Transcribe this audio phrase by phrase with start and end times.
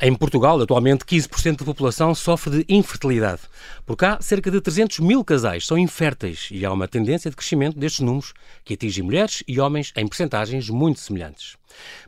[0.00, 3.40] Em Portugal, atualmente, 15% da população sofre de infertilidade.
[3.84, 7.76] Por cá, cerca de 300 mil casais são inférteis e há uma tendência de crescimento
[7.76, 8.32] destes números
[8.64, 11.56] que atinge mulheres e homens em percentagens muito semelhantes.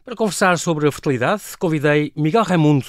[0.04, 2.86] Para conversar sobre a fertilidade, convidei Miguel Raimundo.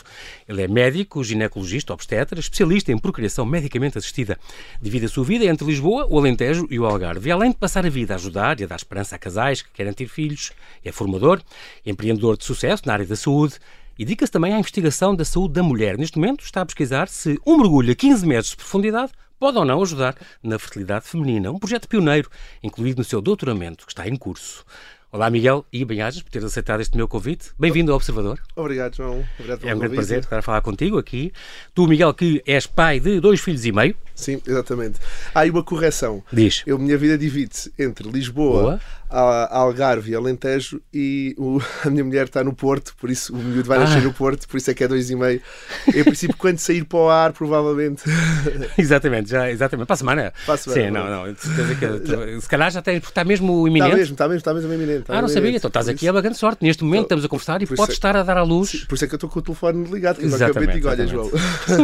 [0.47, 4.37] Ele é médico, ginecologista, obstetra, especialista em procriação medicamente assistida.
[4.79, 7.27] Divide a sua vida entre Lisboa, o Alentejo e o Algarve.
[7.27, 9.71] E além de passar a vida a ajudar e a dar esperança a casais que
[9.71, 10.51] querem ter filhos,
[10.85, 11.41] é formador,
[11.85, 13.55] empreendedor de sucesso na área da saúde
[14.01, 15.95] e dedica-se também à investigação da saúde da mulher.
[15.95, 19.63] Neste momento está a pesquisar se um mergulho a 15 metros de profundidade pode ou
[19.63, 21.51] não ajudar na fertilidade feminina.
[21.51, 22.27] Um projeto pioneiro,
[22.63, 24.65] incluído no seu doutoramento, que está em curso.
[25.11, 27.51] Olá, Miguel e Banhajas, por teres aceitado este meu convite.
[27.59, 28.39] Bem-vindo ao Observador.
[28.55, 29.25] Obrigado, João.
[29.37, 31.33] Obrigado é um grande prazer estar a falar contigo aqui.
[31.75, 33.93] Tu, Miguel, que és pai de dois filhos e meio.
[34.15, 34.99] Sim, exatamente.
[35.35, 36.23] Há aí uma correção.
[36.31, 36.63] Diz.
[36.65, 38.81] Eu, minha vida divide-se entre Lisboa, Boa.
[39.11, 43.67] Algarve e Alentejo e o, a minha mulher está no Porto, por isso o miúdo
[43.67, 44.01] vai nascer ah.
[44.01, 45.41] no Porto, por isso é que é dois e meio.
[45.87, 48.03] Em princípio, quando sair para o ar, provavelmente.
[48.77, 49.87] exatamente, já, exatamente.
[49.87, 50.33] Para a semana.
[50.45, 50.81] Para a semana.
[50.81, 51.33] Sim, não, não.
[51.33, 51.41] Que,
[52.41, 53.89] se calhar já está, está mesmo iminente.
[53.89, 55.05] Está mesmo, está mesmo, está mesmo iminente.
[55.09, 55.55] ah, não sabia.
[55.55, 56.63] Então estás aqui a uma grande sorte.
[56.63, 58.69] Neste momento estamos a conversar e podes é, estar a dar à luz.
[58.69, 61.07] Sim, por isso é que eu estou com o telefone ligado, que exatamente, digo, olha,
[61.07, 61.29] João.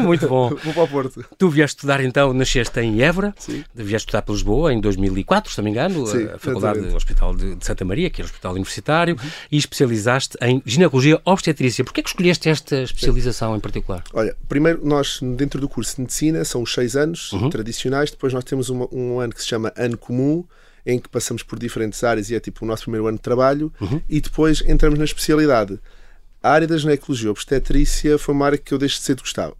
[0.01, 0.49] Muito bom.
[0.49, 1.25] Vou para o Porto.
[1.37, 3.63] Tu vieste estudar então, nasceste em Évora, Sim.
[3.73, 6.87] vieste estudar para Lisboa em 2004, se não me engano, Sim, a Faculdade do
[7.17, 9.29] Hospital de, de Santa Maria que é o Hospital Universitário, uhum.
[9.51, 11.83] e especializaste em ginecologia obstetrícia.
[11.83, 14.03] Porquê é que escolheste esta especialização em particular?
[14.13, 17.49] Olha, primeiro nós, dentro do curso de medicina, são os seis anos uhum.
[17.49, 20.43] tradicionais, depois nós temos uma, um ano que se chama ano comum,
[20.85, 23.73] em que passamos por diferentes áreas e é tipo o nosso primeiro ano de trabalho,
[23.81, 24.01] uhum.
[24.07, 25.79] e depois entramos na especialidade.
[26.47, 29.53] A área da ginecologia obstetrícia foi uma área que eu deixo de ser de gostava,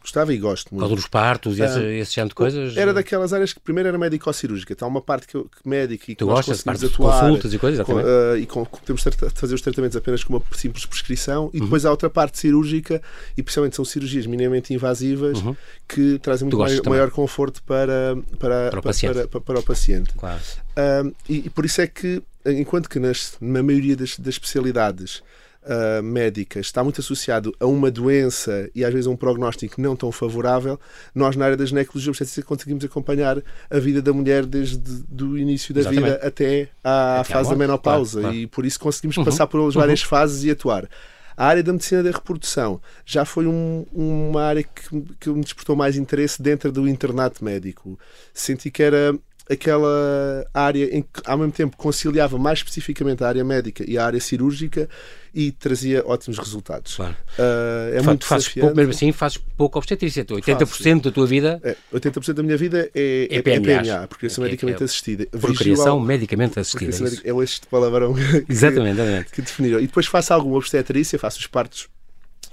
[0.00, 0.88] gostava e gosto muito.
[0.88, 2.76] Por dos partos e esse, uh, esse tipo de coisas?
[2.76, 4.72] Era daquelas áreas que primeiro era médico-cirúrgica.
[4.72, 7.20] Então há uma parte que, eu, que médico e que tu nós gostas, conseguimos atuar.
[7.22, 8.06] consultas e coisas, exatamente.
[8.06, 11.50] Com, uh, e com, podemos fazer os tratamentos apenas com uma simples prescrição.
[11.52, 11.64] E uhum.
[11.64, 13.02] depois há outra parte cirúrgica
[13.36, 15.56] e principalmente são cirurgias minimamente invasivas uhum.
[15.88, 19.14] que trazem muito maior, maior, conforto para, para, para, o, paciente.
[19.14, 20.12] Para, para, para o paciente.
[20.16, 20.40] Claro.
[20.76, 25.20] Uh, e, e, por isso é que, enquanto que nas, na maioria das, das especialidades
[25.64, 29.96] uh, médica está muito associado a uma doença e às vezes a um prognóstico não
[29.96, 30.78] tão favorável,
[31.14, 34.80] nós na área da ginecologia obstétrica conseguimos acompanhar a vida da mulher desde
[35.22, 36.04] o início da Exatamente.
[36.04, 38.36] vida até à até fase da menopausa claro, claro.
[38.36, 39.24] e por isso conseguimos uhum.
[39.24, 40.08] passar por várias uhum.
[40.08, 40.88] fases e atuar.
[41.36, 45.76] A área da medicina da reprodução já foi um, uma área que, que me despertou
[45.76, 47.96] mais interesse dentro do internato médico.
[48.34, 49.16] Senti que era
[49.50, 54.04] aquela área em que ao mesmo tempo conciliava mais especificamente a área médica e a
[54.04, 54.88] área cirúrgica
[55.34, 56.96] e trazia ótimos resultados.
[56.96, 57.16] Claro.
[57.38, 60.24] Uh, é muito fazes pouco, mesmo assim fazes pouco obstetrícia.
[60.24, 61.00] 80% Faço.
[61.00, 61.60] da tua vida.
[61.62, 65.26] É, 80% da minha vida é, é, PMA, é PMA procriação é, medicamente é, assistida.
[65.26, 67.20] Procriação medicamente assistida.
[67.24, 69.78] É, é este palavrão que, exatamente, que definiram.
[69.78, 71.88] E depois faço alguma obstetrícia, faço os partos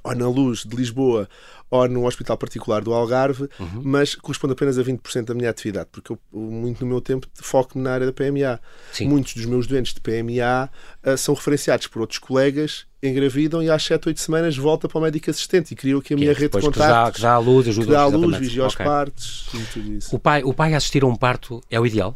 [0.03, 1.27] ou na luz de Lisboa
[1.75, 3.81] ou no hospital particular do Algarve, uhum.
[3.83, 7.83] mas corresponde apenas a 20% da minha atividade, porque eu, muito no meu tempo, foco-me
[7.83, 8.59] na área da PMA.
[8.91, 9.07] Sim.
[9.09, 10.69] Muitos dos meus doentes de PMA uh,
[11.03, 15.01] ah, são referenciados por outros colegas engravidam e às 7, 8 semanas volta para o
[15.01, 16.71] médico assistente e criou aqui a minha rede de contatos.
[16.71, 18.85] Que dá, que dá a luz, ajuda que dá a luz, vigia okay.
[18.85, 20.15] partos e tudo isso.
[20.15, 22.15] O pai, o pai assistir a um parto é o ideal?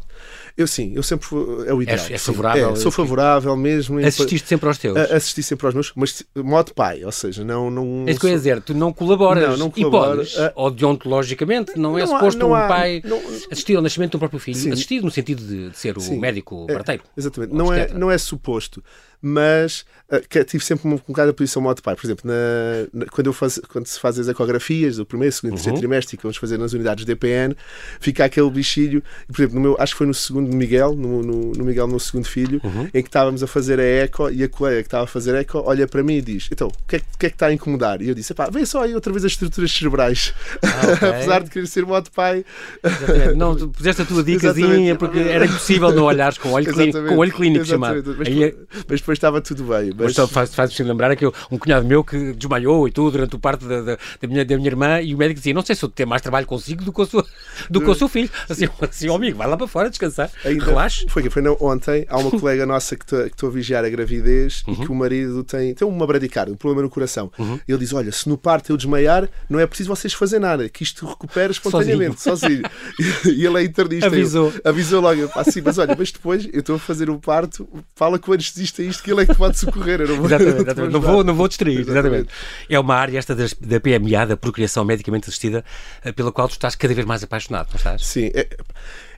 [0.57, 1.27] Eu sim, eu sempre
[1.67, 2.05] é o ideal.
[2.09, 2.71] É, é favorável?
[2.71, 3.97] É, sou favorável mesmo.
[3.99, 4.97] Assististe sempre aos teus?
[4.97, 7.71] Assisti sempre aos meus, mas modo pai, ou seja, não.
[7.71, 10.51] não é isso que eu ia dizer, tu não colaboras não, não colaboro, podes, uh,
[10.55, 13.17] ou deontologicamente, não, é suposto um pai não,
[13.51, 14.57] assistir ao nascimento do próprio filho.
[14.57, 14.71] Sim.
[14.71, 17.03] Assistir no sentido de, de ser o sim, médico é, parteiro.
[17.15, 18.83] Exatamente, não é, não é suposto
[19.21, 21.95] mas uh, tive sempre um, bocado a posição modo pai.
[21.95, 25.51] Por exemplo, na, na, quando, eu faz, quando se faz as ecografias do primeiro, segundo,
[25.53, 25.81] terceiro uhum.
[25.81, 27.55] trimestre que vamos fazer nas unidades DPN,
[27.99, 29.03] fica aquele bichinho.
[29.27, 31.99] Por exemplo, no meu, acho que foi no segundo Miguel, no, no, no Miguel, no
[31.99, 32.89] segundo filho, uhum.
[32.93, 35.39] em que estávamos a fazer a eco e a colega que estava a fazer a
[35.39, 37.53] eco olha para mim e diz: Então, o que é, que, é que está a
[37.53, 38.01] incomodar?
[38.01, 40.33] E eu disse: Vê só aí outra vez as estruturas cerebrais.
[40.63, 41.09] Ah, okay.
[41.09, 42.45] Apesar de querer ser modo pai.
[42.83, 43.33] Exatamente.
[43.35, 47.17] Não, tu puseste a tua dicasinha porque era impossível não olhares com olho, clínico, com
[47.17, 48.15] olho clínico chamado.
[48.17, 48.55] Mas, aí, é-
[48.87, 49.91] mas depois estava tudo bem.
[49.97, 53.35] Mas, mas faz-me faz lembrar que eu, um cunhado meu que desmaiou e tudo durante
[53.35, 55.75] o parto da, da, da, minha, da minha irmã e o médico dizia: Não sei
[55.75, 57.25] se eu tenho mais trabalho consigo do que, o seu,
[57.69, 58.29] do que o seu filho.
[58.47, 60.29] Assim, assim, oh, amigo, vai lá para fora descansar.
[60.45, 61.05] Ainda, Relaxe.
[61.09, 62.05] Foi, foi não, ontem.
[62.07, 64.73] Há uma colega nossa que estou a vigiar a gravidez uhum.
[64.73, 67.31] e que o marido tem, tem uma bradicardia, um problema no coração.
[67.39, 67.59] Uhum.
[67.67, 70.83] Ele diz: Olha, se no parto eu desmaiar, não é preciso vocês fazer nada, que
[70.83, 72.61] isto recupera espontaneamente, sozinho.
[72.95, 73.25] sozinho.
[73.35, 74.07] e ele é internista.
[74.07, 74.53] Avisou.
[74.63, 75.29] Eu, avisou logo.
[75.35, 78.83] Assim, mas olha, mas depois eu estou a fazer o parto, fala com o anestesista
[78.83, 80.07] isto que ele é que pode socorrer correr.
[80.09, 80.93] não vou, exatamente, exatamente.
[80.93, 81.79] não, vou, não vou distrair.
[81.79, 82.29] Exatamente.
[82.69, 85.63] É uma área esta das, da PMA, da procriação medicamente assistida,
[86.03, 88.05] eh, pela qual tu estás cada vez mais apaixonado, não estás?
[88.05, 88.47] Sim, é,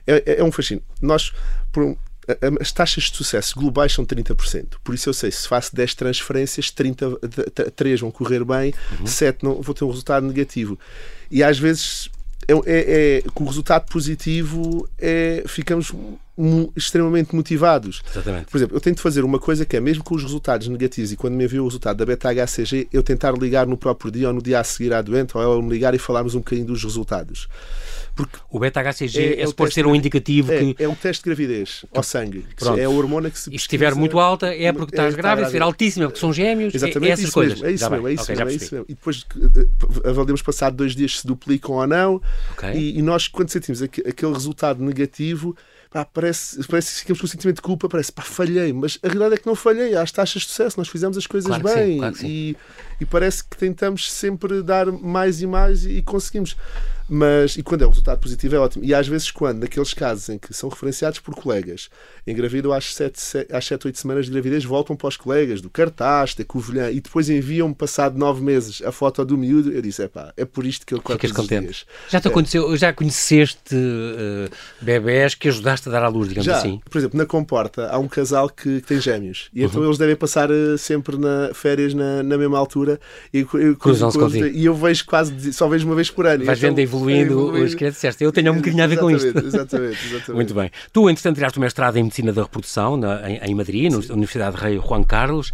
[0.06, 0.82] é, é um fascínio.
[1.00, 1.32] Nós,
[1.70, 1.96] por,
[2.60, 4.74] as taxas de sucesso globais são 30%.
[4.82, 7.18] Por isso eu sei, se faço 10 transferências, 30,
[7.74, 9.06] 3 vão correr bem, uhum.
[9.06, 10.78] 7 não, vou ter um resultado negativo.
[11.30, 12.10] E às vezes
[12.46, 15.92] é, é, é, com o resultado positivo é, ficamos
[16.74, 18.02] extremamente motivados.
[18.10, 18.46] Exatamente.
[18.46, 21.16] Por exemplo, eu tento fazer uma coisa que é, mesmo com os resultados negativos, e
[21.16, 24.42] quando me enviou o resultado da beta-HCG, eu tentar ligar no próprio dia ou no
[24.42, 27.48] dia a seguir à doente, ou ela me ligar e falarmos um bocadinho dos resultados.
[28.14, 30.82] Porque o beta-HCG é, é, é suposto ser um indicativo é, que...
[30.82, 32.44] É um teste de gravidez ao sangue.
[32.78, 35.46] É a hormona que se E se estiver muito alta é porque estás é, grávida,
[35.46, 37.54] se estiver altíssima porque são gêmeos, Exatamente, é, essas isso coisas.
[37.54, 38.86] Mesmo, é isso mesmo, é isso, okay, mesmo, é isso mesmo.
[38.88, 42.20] E depois eh, avaliamos passado dois dias se duplicam ou não.
[42.52, 42.74] Okay.
[42.74, 45.56] E, e, nós, quando sentimos aquele resultado negativo,
[45.92, 49.08] pá, parece, parece que ficamos com um sentimento de culpa, parece, pá, falhei, mas a
[49.08, 51.62] realidade é que não falhei, há as taxas de sucesso, nós fizemos as coisas claro
[51.62, 52.56] bem sim, claro e,
[53.00, 56.56] e, parece que tentamos sempre dar mais e mais e, e conseguimos.
[57.08, 58.84] Mas, e quando é um resultado positivo é ótimo.
[58.84, 61.90] E às vezes, quando, naqueles casos em que são referenciados por colegas,
[62.26, 66.34] engravidam às 7, às 7 8 semanas de gravidez, voltam para os colegas do cartaz,
[66.34, 69.70] da Covilhã, e depois enviam-me, passado 9 meses, a foto do miúdo.
[69.72, 71.64] Eu disse: é pá, é por isto que ele corre Ficas contente.
[71.64, 71.86] Dias.
[72.08, 72.30] Já te é.
[72.30, 74.50] aconteceu, já conheceste uh,
[74.80, 76.80] bebés que ajudaste a dar à luz, digamos já, assim?
[76.90, 79.86] Por exemplo, na Comporta há um casal que, que tem gêmeos, e então uhum.
[79.86, 83.00] eles devem passar uh, sempre na férias na, na mesma altura.
[83.32, 84.46] E, eu, Cruzam-se contigo.
[84.46, 86.44] E eu vejo quase, só vejo uma vez por ano.
[86.44, 88.24] Vais então, vendo evoluindo, evoluindo os que disseste.
[88.24, 89.26] Eu tenho um bocadinho a ver com isto.
[89.26, 90.32] Exatamente, exatamente.
[90.32, 90.70] Muito bem.
[90.92, 94.56] Tu, entretanto, tiraste o mestrado em Medicina da Reprodução na, em, em, Madrid, na Universidade
[94.56, 95.52] Rei Juan Carlos,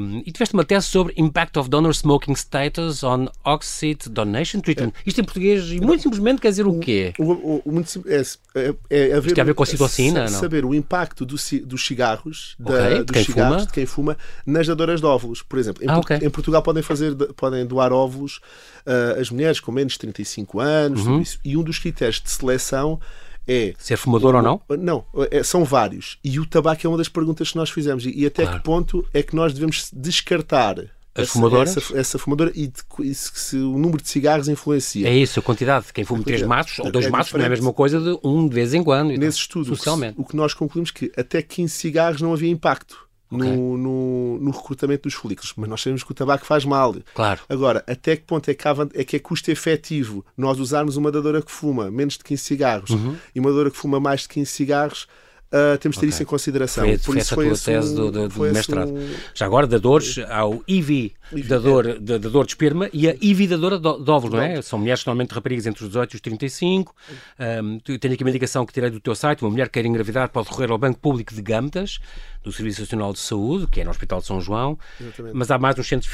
[0.00, 4.92] um, e tiveste uma tese sobre Impact of Donor Smoking Status on Oxide Donation Treatment.
[4.96, 5.02] É.
[5.06, 7.12] Isto em português, e muito simplesmente quer dizer o quê?
[7.18, 8.22] O, o, o, é,
[8.54, 10.28] é, é haver, ver com a citocina?
[10.28, 13.66] Saber o impacto do, dos cigarros, okay, da, dos cigarros, fuma.
[13.66, 15.42] de quem fuma, nas dadoras de óvulos.
[15.42, 16.18] Por exemplo, em, ah, okay.
[16.18, 18.40] em Portugal podem, fazer, podem doar óvulos
[18.86, 21.22] uh, as mulheres com menos de 35 anos, uhum.
[21.44, 23.00] e um dos critérios de seleção
[23.46, 23.74] é.
[23.78, 24.60] Ser fumador ou não?
[24.78, 26.18] Não, é, são vários.
[26.22, 28.06] E o tabaco é uma das perguntas que nós fizemos.
[28.06, 28.58] E, e até claro.
[28.58, 30.76] que ponto é que nós devemos descartar
[31.14, 31.76] as essa, fumadoras?
[31.76, 35.08] Essa, essa fumadora e, de, e se, se, o número de cigarros influencia.
[35.08, 35.86] É isso, a quantidade.
[35.92, 38.48] Quem fuma três maços ou dois é maços não é a mesma coisa de um
[38.48, 39.10] de vez em quando.
[39.10, 40.14] Nesse estudo, socialmente.
[40.18, 43.50] O que nós concluímos que até 15 cigarros não havia impacto okay.
[43.50, 45.52] no, no, no, recrutamento dos folículos.
[45.56, 46.94] Mas nós sabemos que o tabaco faz mal.
[47.14, 47.40] Claro.
[47.48, 51.10] Agora, até que ponto é que, há, é, que é custo efetivo nós usarmos uma
[51.10, 53.16] dadora que fuma menos de 15 cigarros uhum.
[53.34, 55.06] e uma dadora que fuma mais de 15 cigarros
[55.52, 56.08] Uh, temos de ter okay.
[56.08, 56.84] isso em consideração.
[56.84, 58.90] Foi, Por foi isso essa foi tua tese do, do, do mestrado.
[58.90, 59.14] Um...
[59.34, 61.12] Já agora, dadores, há o IV,
[61.46, 61.98] dador, é.
[61.98, 64.62] dador de esperma, e a IV dadora de óvulos, não é?
[64.62, 66.94] São mulheres normalmente raparigas entre os 18 e os 35.
[67.38, 69.42] Um, tenho aqui uma indicação que tirei do teu site.
[69.42, 72.00] Uma mulher que quer engravidar pode recorrer ao Banco Público de Gâmetas,
[72.42, 74.78] do Serviço Nacional de Saúde, que é no Hospital de São João.
[75.00, 75.34] Exatamente.
[75.34, 76.12] Mas há mais uns centros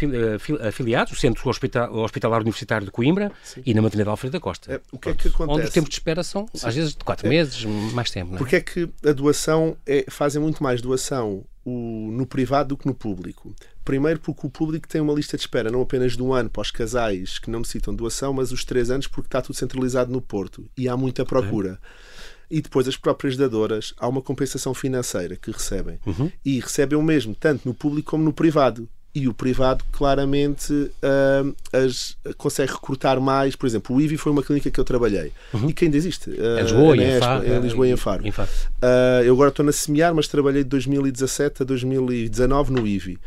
[0.67, 3.62] afiliados, o Centro Hospitalar Universitário de Coimbra Sim.
[3.64, 4.75] e na Maternidade Alfredo da Costa.
[4.75, 5.58] É, o que é que acontece?
[5.58, 6.67] Onde os tempos de espera são, Sim.
[6.67, 7.31] às vezes, de 4 é.
[7.31, 8.31] meses, mais tempo.
[8.31, 8.38] Não é?
[8.38, 12.87] Porque é que a doação é, fazem muito mais doação o, no privado do que
[12.87, 13.55] no público.
[13.85, 16.63] Primeiro porque o público tem uma lista de espera não apenas de um ano para
[16.63, 20.21] os casais que não necessitam doação, mas os três anos porque está tudo centralizado no
[20.21, 21.79] Porto e há muita procura.
[21.83, 22.09] É.
[22.51, 25.99] E depois as próprias dadoras, há uma compensação financeira que recebem.
[26.07, 26.33] Uhum.
[26.43, 31.55] E recebem o mesmo, tanto no público como no privado e o privado claramente uh,
[31.73, 33.56] as, consegue recrutar mais.
[33.56, 35.70] Por exemplo, o IVI foi uma clínica que eu trabalhei uhum.
[35.70, 36.31] e que ainda existe.
[36.31, 38.26] Uh, é Lisboa, em, Faro, em Lisboa e em Faro.
[38.26, 38.49] Em Faro.
[38.83, 43.19] Uh, eu agora estou na Semear, mas trabalhei de 2017 a 2019 no IVI.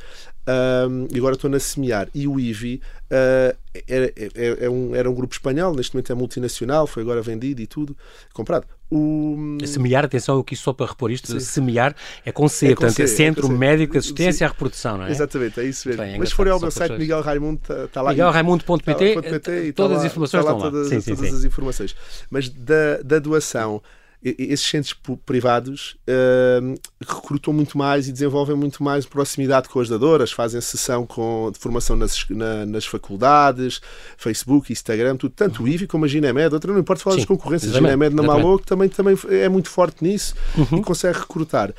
[0.47, 2.07] Um, e agora estou na Semear.
[2.13, 2.81] E o IVI
[3.11, 3.57] uh,
[3.87, 7.67] era, era, um, era um grupo espanhol, neste momento é multinacional, foi agora vendido e
[7.67, 7.95] tudo,
[8.33, 8.65] comprado.
[8.89, 9.57] O...
[9.65, 11.39] Semear, atenção, eu quis só para repor isto, Sim.
[11.39, 11.95] semear
[12.25, 14.43] é com C, é portanto é Centro é Médico de Assistência Sim.
[14.43, 15.11] à Reprodução, não é?
[15.11, 16.03] Exatamente, é isso mesmo.
[16.03, 18.09] Bem, é Mas se forem ao meu site, Miguel Raimundo, está tá lá.
[18.09, 20.63] MiguelRaimundo.pt, tá, todas as informações estão lá.
[20.63, 21.95] Todas, sim, sim, todas as informações.
[22.29, 23.81] Mas da, da doação,
[24.23, 30.31] esses centros privados uh, recrutam muito mais e desenvolvem muito mais proximidade com as dadoras,
[30.31, 33.81] fazem sessão com, de formação nas, na, nas faculdades,
[34.17, 37.73] Facebook, Instagram, tudo, tanto o IVI como a Ginemed, outra não importa falar das concorrências,
[37.73, 40.77] a Ginemed na Malô, também, também é muito forte nisso uhum.
[40.79, 41.73] e consegue recrutar.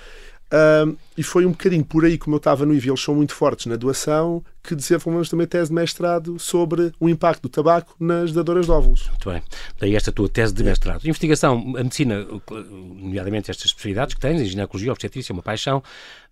[0.53, 3.35] Uh, e foi um bocadinho por aí, como eu estava no IV, eles são muito
[3.35, 8.33] fortes na doação, que desenvolvemos também tese de mestrado sobre o impacto do tabaco nas
[8.33, 9.09] dadoras de óvulos.
[9.09, 9.43] Muito bem.
[9.81, 11.05] Daí esta tua tese de mestrado.
[11.05, 12.25] Investigação, a medicina,
[12.71, 15.83] nomeadamente estas especialidades que tens, a ginecologia, obstetrícia, é uma paixão,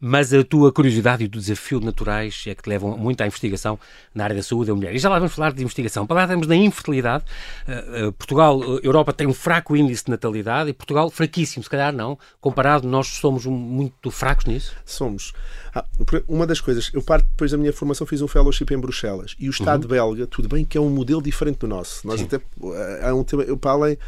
[0.01, 3.79] mas a tua curiosidade e o desafio naturais é que te levam muito à investigação
[4.15, 4.95] na área da saúde da mulher.
[4.95, 6.07] E já lá vamos falar de investigação.
[6.07, 7.25] Para lá estamos na infertilidade.
[7.67, 11.93] Uh, Portugal, uh, Europa tem um fraco índice de natalidade e Portugal fraquíssimo, se calhar
[11.93, 12.17] não.
[12.41, 14.70] Comparado, nós somos muito fracos nisso.
[14.85, 15.33] Somos.
[15.75, 15.85] Ah,
[16.27, 19.49] uma das coisas, eu parto depois da minha formação, fiz um fellowship em Bruxelas e
[19.49, 19.91] o Estado uhum.
[19.91, 22.07] belga, tudo bem que é um modelo diferente do nosso.
[22.07, 22.27] Nós Sim.
[22.27, 22.41] até,
[23.07, 23.99] há um tema, eu para além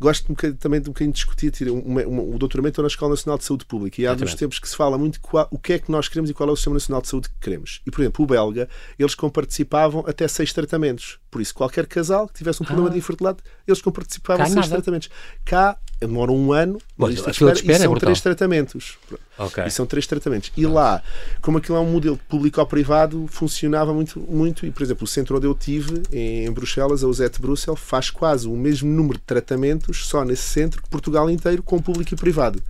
[0.00, 3.44] gosto também de um bocadinho de discutir uma, uma, o doutoramento na Escola Nacional de
[3.44, 5.90] Saúde Pública e há dos tempos que se fala muito qual, o que é que
[5.90, 7.80] nós queremos e qual é o Sistema Nacional de Saúde que queremos.
[7.86, 11.18] E, por exemplo, o belga, eles comparticipavam até seis tratamentos.
[11.38, 12.92] Por isso, qualquer casal que tivesse um problema ah.
[12.92, 14.68] de infertilidade, eles comparticipavam seis nada.
[14.70, 15.08] tratamentos.
[15.44, 18.98] Cá demora um ano, mas isto espera, espera, e são é três tratamentos.
[19.38, 19.64] Okay.
[19.64, 20.50] E são três tratamentos.
[20.56, 21.00] E lá,
[21.40, 24.66] como aquilo é um modelo público-privado, funcionava muito, muito.
[24.66, 28.48] E, por exemplo, o centro onde eu tive, em Bruxelas, a UZET Bruxel, faz quase
[28.48, 32.60] o mesmo número de tratamentos só nesse centro que Portugal inteiro, com público e privado.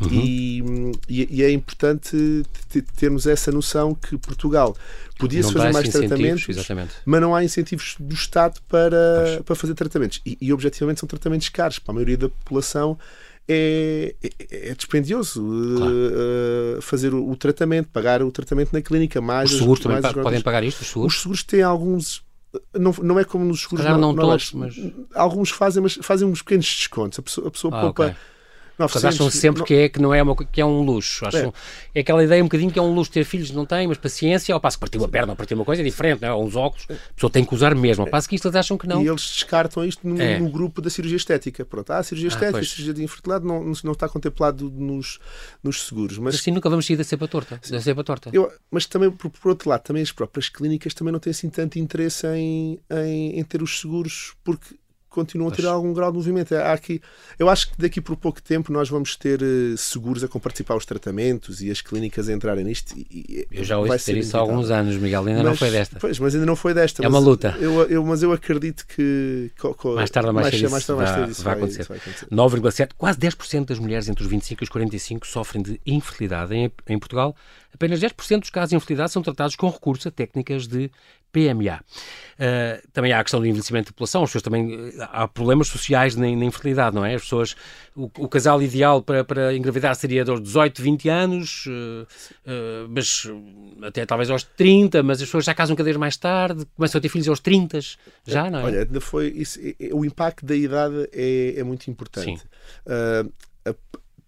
[0.00, 0.92] Uhum.
[1.08, 2.44] E, e, é importante
[2.96, 4.76] termos essa noção que Portugal
[5.18, 6.94] podia-se fazer mais tratamentos, exatamente.
[7.04, 10.20] mas não há incentivos do Estado para, para fazer tratamentos.
[10.24, 11.80] E, e, objetivamente, são tratamentos caros.
[11.80, 12.96] Para a maioria da população,
[13.48, 15.42] é, é, é dispendioso
[15.76, 15.92] claro.
[16.78, 19.20] uh, fazer o, o, tratamento, pagar o tratamento na clínica.
[19.20, 20.82] Mais os seguros também podem pagar isto?
[20.82, 22.22] Os seguros, os seguros têm alguns.
[22.72, 23.84] Não, não é como nos seguros.
[23.84, 24.74] Não, não todos, mas...
[25.12, 27.18] Alguns fazem, mas fazem uns pequenos descontos.
[27.18, 28.06] A pessoa, a pessoa ah, poupa.
[28.06, 28.16] Okay
[28.78, 31.26] 900, acham sempre que, é, que não é, uma, que é um luxo.
[31.26, 31.52] Acham,
[31.94, 31.98] é.
[31.98, 32.00] é.
[32.00, 34.60] aquela ideia um bocadinho que é um luxo ter filhos, não tem, mas paciência, ao
[34.60, 36.32] passo que partir uma perna ou partir uma coisa é diferente, não é?
[36.32, 38.78] Ou uns óculos, a pessoa tem que usar mesmo, ao passo que isto eles acham
[38.78, 39.02] que não.
[39.02, 40.38] E eles descartam isto no, é.
[40.38, 41.64] no grupo da cirurgia estética.
[41.64, 45.18] Pronto, ah, a cirurgia ah, estética, a cirurgia de infertilidade não, não está contemplado nos,
[45.62, 46.18] nos seguros.
[46.18, 47.60] Mas, mas assim nunca vamos sair da cepa torta.
[47.68, 48.30] Da cepa torta.
[48.32, 51.48] Eu, mas também, por, por, outro lado, também as próprias clínicas também não têm assim
[51.48, 54.76] tanto interesse em, em, em ter os seguros, porque
[55.08, 56.54] continuam a ter algum grau de movimento.
[56.54, 57.00] Há aqui,
[57.38, 60.84] eu acho que daqui por pouco tempo nós vamos ter uh, seguros a participar os
[60.84, 62.94] tratamentos e as clínicas a entrarem nisto.
[62.96, 65.98] E, eu já ouvi ter isso há alguns anos, Miguel, ainda mas, não foi desta.
[65.98, 67.04] Pois, mas ainda não foi desta.
[67.04, 67.56] É uma luta.
[67.60, 69.50] Eu, eu, mas eu acredito que
[69.94, 71.82] mais tarde ou mais, mais mais, cedo isso vai, vai, acontecer.
[71.82, 72.26] acontecer.
[72.26, 76.54] 9,7, quase 10% das mulheres entre os 25 e os 45 sofrem de infertilidade.
[76.54, 77.34] Em, em Portugal,
[77.72, 80.90] apenas 10% dos casos de infertilidade são tratados com recurso a técnicas de
[81.32, 81.80] PMA.
[82.38, 86.14] Uh, também há a questão do envelhecimento da população, as pessoas também há problemas sociais
[86.14, 87.14] na, na infertilidade, não é?
[87.14, 87.56] As pessoas,
[87.96, 92.06] o, o, casal ideal para, para engravidar seria dos 18, 20 anos, uh,
[92.46, 93.26] uh, mas
[93.82, 97.02] até talvez aos 30, mas as pessoas já casam cada vez mais tarde, começam a
[97.02, 97.80] ter filhos aos 30,
[98.24, 98.64] já, não é?
[98.64, 99.58] Olha, foi isso,
[99.92, 102.38] o impacto da idade é, é muito importante.
[102.38, 102.46] Sim.
[102.86, 103.74] A,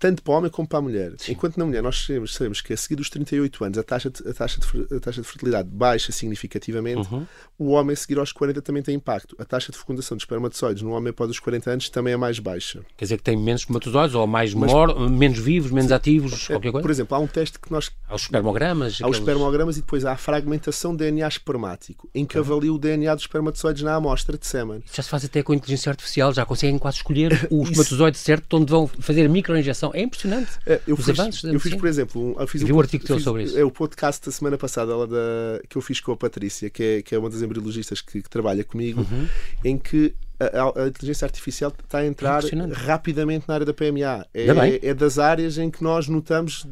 [0.01, 1.13] tanto para o homem como para a mulher.
[1.19, 1.33] Sim.
[1.33, 4.27] Enquanto na mulher nós sabemos, sabemos, que a seguir dos 38 anos a taxa de,
[4.27, 7.27] a taxa de, a taxa de fertilidade baixa significativamente, uhum.
[7.59, 9.37] o homem a seguir aos 40 também tem impacto.
[9.39, 12.39] A taxa de fecundação de espermatozoides no homem após os 40 anos também é mais
[12.39, 12.81] baixa.
[12.97, 16.45] Quer dizer que tem menos espermatozoides ou mais Mas, mor, menos vivos, menos sim, ativos,
[16.45, 16.83] é, qualquer coisa?
[16.83, 17.91] Por exemplo, há um teste que nós...
[18.09, 18.95] Há os espermogramas?
[18.95, 19.17] Há aqueles...
[19.17, 22.53] os espermogramas e depois há a fragmentação de DNA espermático, em que okay.
[22.53, 24.83] avalia o DNA dos espermatozoides na amostra de sêmen.
[24.91, 28.71] Já se faz até com inteligência artificial, já conseguem quase escolher o espermatozoide certo onde
[28.71, 29.90] vão fazer a microinjeção.
[29.95, 30.59] É impressionante.
[30.67, 33.59] É, eu, fiz, eu fiz, por exemplo, um, fiz um, um artigo teu sobre isso.
[33.59, 37.03] É o podcast da semana passada da, que eu fiz com a Patrícia, que é,
[37.03, 39.29] que é uma das embriologistas que, que trabalha comigo, uhum.
[39.65, 44.27] em que a, a, inteligência artificial está a entrar é rapidamente na área da PMA.
[44.33, 46.67] É, é, das áreas em que nós notamos.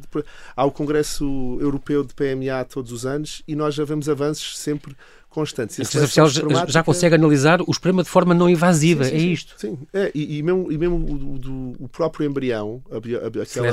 [0.56, 4.96] Há o Congresso Europeu de PMA todos os anos e nós já vemos avanços sempre
[5.38, 5.78] constantes.
[5.78, 9.16] A inteligência artificial já, já, consegue analisar o esperma de forma não invasiva, sim, sim,
[9.16, 9.54] é sim, isto.
[9.56, 13.26] Sim, é, e, e, mesmo, e mesmo o, do, o próprio embrião, a, bio, a,
[13.26, 13.72] aquela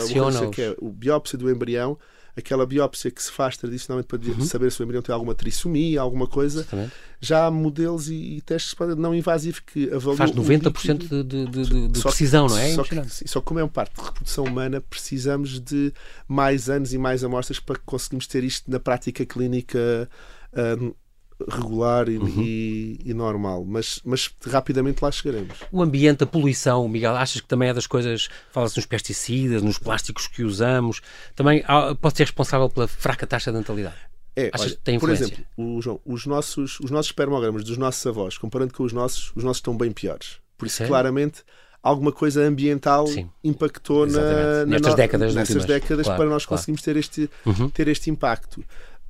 [0.49, 1.97] que é a biópsia do embrião,
[2.37, 4.45] aquela biópsia que se faz tradicionalmente para uhum.
[4.45, 6.93] saber se o embrião tem alguma trissomia, alguma coisa, Exatamente.
[7.21, 10.17] já há modelos e, e testes não invasivos que avaliam.
[10.17, 12.73] Faz 90% de, de, de, de precisão, não é?
[12.73, 15.93] Só que, só como é uma parte de reprodução humana, precisamos de
[16.27, 20.09] mais anos e mais amostras para que conseguimos ter isto na prática clínica.
[20.53, 20.93] Um,
[21.49, 22.41] regular e, uhum.
[22.41, 25.57] e, e, normal, mas, mas rapidamente lá chegaremos.
[25.71, 29.77] O ambiente, a poluição, Miguel, achas que também é das coisas, fala-se nos pesticidas, nos
[29.77, 31.01] plásticos que usamos,
[31.35, 31.63] também
[31.99, 33.95] pode ser responsável pela fraca taxa de natalidade?
[34.35, 35.27] É, Achas olha, que tem influência?
[35.27, 38.91] Por exemplo, o, João, os nossos, os nossos espermogramas dos nossos avós, comparando com os
[38.91, 40.39] nossos, os nossos estão bem piores.
[40.57, 41.43] Por isso, claramente,
[41.81, 43.29] alguma coisa ambiental Sim.
[43.43, 46.59] impactou na, nestas no, décadas, nessas décadas claro, para nós claro.
[46.59, 47.69] conseguirmos ter este, uhum.
[47.69, 48.63] ter este impacto.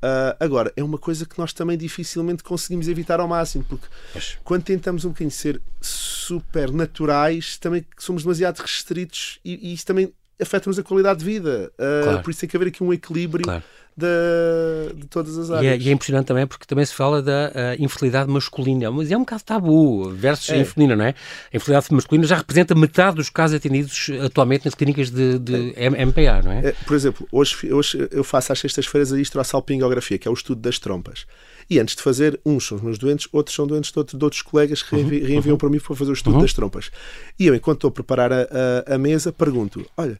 [0.05, 4.37] Uh, agora, é uma coisa que nós também dificilmente conseguimos evitar ao máximo, porque Mas...
[4.43, 10.13] quando tentamos um bocadinho ser super naturais, também somos demasiado restritos e, e isso também
[10.39, 11.71] afeta-nos a qualidade de vida.
[11.73, 12.21] Uh, claro.
[12.21, 13.45] Por isso tem que haver aqui um equilíbrio.
[13.45, 13.63] Claro
[13.97, 15.63] de, de todas as áreas.
[15.63, 19.09] E é, e é, impressionante também porque também se fala da uh, infertilidade masculina, mas
[19.09, 20.61] é um caso tabu versus é.
[20.61, 21.09] a feminina, não é?
[21.09, 25.89] A infertilidade masculina já representa metade dos casos atendidos atualmente nas clínicas de, de é.
[25.89, 26.67] MPA, não é?
[26.67, 26.71] é?
[26.85, 30.77] Por exemplo, hoje, hoje eu faço às sextas-feiras a histoassalpingografia, que é o estudo das
[30.77, 31.25] trompas.
[31.69, 34.23] E antes de fazer, uns são os meus doentes, outros são doentes de, outros, de
[34.23, 35.07] outros colegas que uhum.
[35.07, 35.57] reenviam uhum.
[35.57, 36.41] para mim para fazer o estudo uhum.
[36.41, 36.91] das trompas.
[37.39, 38.47] E eu, enquanto estou a preparar a,
[38.87, 40.19] a, a mesa, pergunto: olha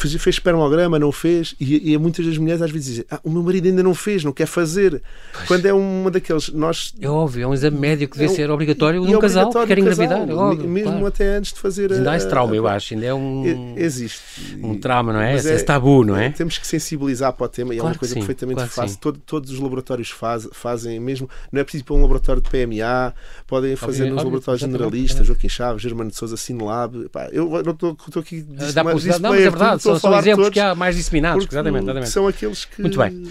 [0.00, 3.30] fez, fez espermograma, não fez, e, e muitas das mulheres às vezes dizem: ah, o
[3.30, 5.02] meu marido ainda não fez, não quer fazer.
[5.32, 5.46] Pois.
[5.46, 6.48] Quando é uma daqueles.
[6.50, 9.66] Nós, é óbvio, é um exame médico que deve é, ser obrigatório num casal que
[9.66, 10.28] quer engravidar.
[10.28, 11.06] É óbvio, mesmo claro.
[11.06, 11.92] até antes de fazer.
[11.92, 13.74] Ainda há esse trauma, a, eu acho, ainda é um.
[13.76, 14.20] Existe.
[14.62, 15.36] Um trauma, não é?
[15.36, 16.30] Esse, é, esse tabu, não é?
[16.30, 18.98] Temos que sensibilizar para o tema e claro é uma coisa sim, perfeitamente claro fácil.
[18.98, 21.28] Todo, todos os laboratórios faz, fazem mesmo.
[21.52, 23.14] Não é preciso ir para um laboratório de PMA,
[23.46, 27.08] podem fazer óbvio, nos óbvio, laboratórios generalistas, Joaquim Chaves, Germano de Souza, Cinelab.
[27.32, 28.42] Eu não estou aqui.
[28.42, 31.46] Dá para, não, mas é verdade, são, são exemplos que há mais disseminados.
[31.50, 32.10] Exatamente, exatamente.
[32.10, 32.80] São aqueles que.
[32.80, 33.30] Muito bem.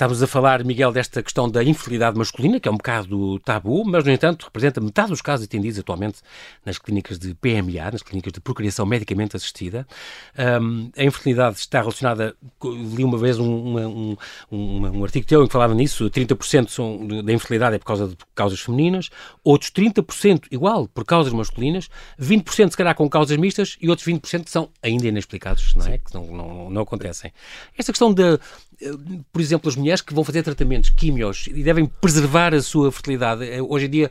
[0.00, 4.02] Estamos a falar, Miguel, desta questão da infertilidade masculina, que é um bocado tabu, mas,
[4.02, 6.20] no entanto, representa metade dos casos atendidos atualmente
[6.64, 9.86] nas clínicas de PMA, nas clínicas de procriação medicamente assistida.
[10.62, 14.16] Um, a infertilidade está relacionada, li uma vez um, um,
[14.50, 18.16] um, artigo teu em que falava nisso, 30% são, da infertilidade é por causa de
[18.34, 19.10] causas femininas,
[19.44, 24.48] outros 30% igual por causas masculinas, 20% se calhar com causas mistas e outros 20%
[24.48, 25.98] são ainda inexplicados, não é?
[25.98, 27.30] Que não, não, não acontecem.
[27.76, 28.40] Esta questão da
[29.32, 33.44] por exemplo, as mulheres que vão fazer tratamentos químicos e devem preservar a sua fertilidade.
[33.44, 34.10] Eh, hoje em dia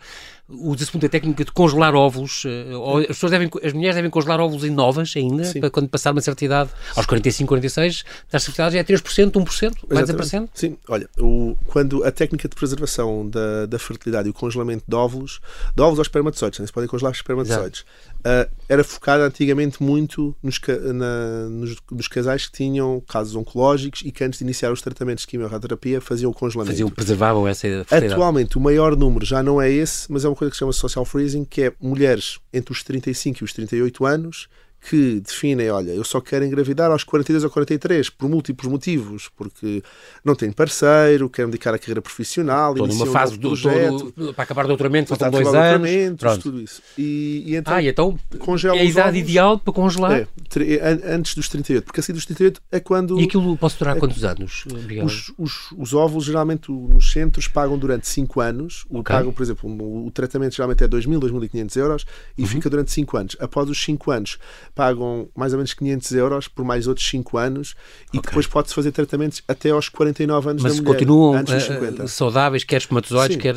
[0.50, 2.44] usa-se muito a técnica de congelar óvulos.
[2.46, 5.60] Eh, as, pessoas devem, as mulheres devem congelar óvulos em novas ainda, Sim.
[5.60, 8.04] para quando passar uma certa idade, aos 45, 46,
[8.34, 10.50] a fertilidade já é 3%, 1%, vai desaparecendo?
[10.54, 14.96] Sim, olha, o, quando a técnica de preservação da, da fertilidade e o congelamento de
[14.96, 15.40] óvulos,
[15.76, 16.66] de óvulos aos espermatozoides, né?
[16.66, 20.60] se podem congelar espermatozoides, uh, era focada antigamente muito nos,
[20.94, 25.24] na, nos, nos, casais que tinham casos oncológicos e que antes de iniciar os tratamentos
[25.24, 26.74] de quimioterapia faziam o congelamento.
[26.74, 28.14] Faziam, preservavam essa fertilidade.
[28.14, 30.72] Atualmente, o maior número já não é esse, mas é uma coisa que se chama
[30.72, 34.50] social freezing, que é mulheres entre os 35 e os 38 anos
[34.82, 39.84] que definem, olha, eu só quero engravidar aos 42 ou 43, por múltiplos motivos, porque
[40.24, 44.34] não tenho parceiro, quero dedicar à carreira profissional, Estou numa fase um do, projeto, todo,
[44.34, 46.38] para acabar o doutoramento, faltam dois anos.
[46.42, 46.82] Tudo isso.
[46.98, 48.18] E, e então, ah, e então
[48.66, 50.12] é a idade ovos, ideal para congelar?
[50.22, 53.20] É, antes dos 38, porque assim dos 38 é quando...
[53.20, 54.66] E aquilo pode durar é, quantos anos,
[55.04, 59.16] Os, os, os, óvulos, geralmente, nos centros pagam durante 5 anos, okay.
[59.16, 62.06] pagam, por exemplo, o, o tratamento geralmente é 2.000, 2.500 euros,
[62.38, 62.48] e uhum.
[62.48, 63.38] fica durante 5 anos.
[63.40, 64.40] Após os 5 anos,
[64.80, 67.76] pagam mais ou menos 500 euros por mais outros 5 anos
[68.14, 68.30] e okay.
[68.30, 71.00] depois pode-se fazer tratamentos até aos 49 anos Mas da mulher.
[71.00, 73.56] continuam uh, saudáveis, quer espermatozoides, quer,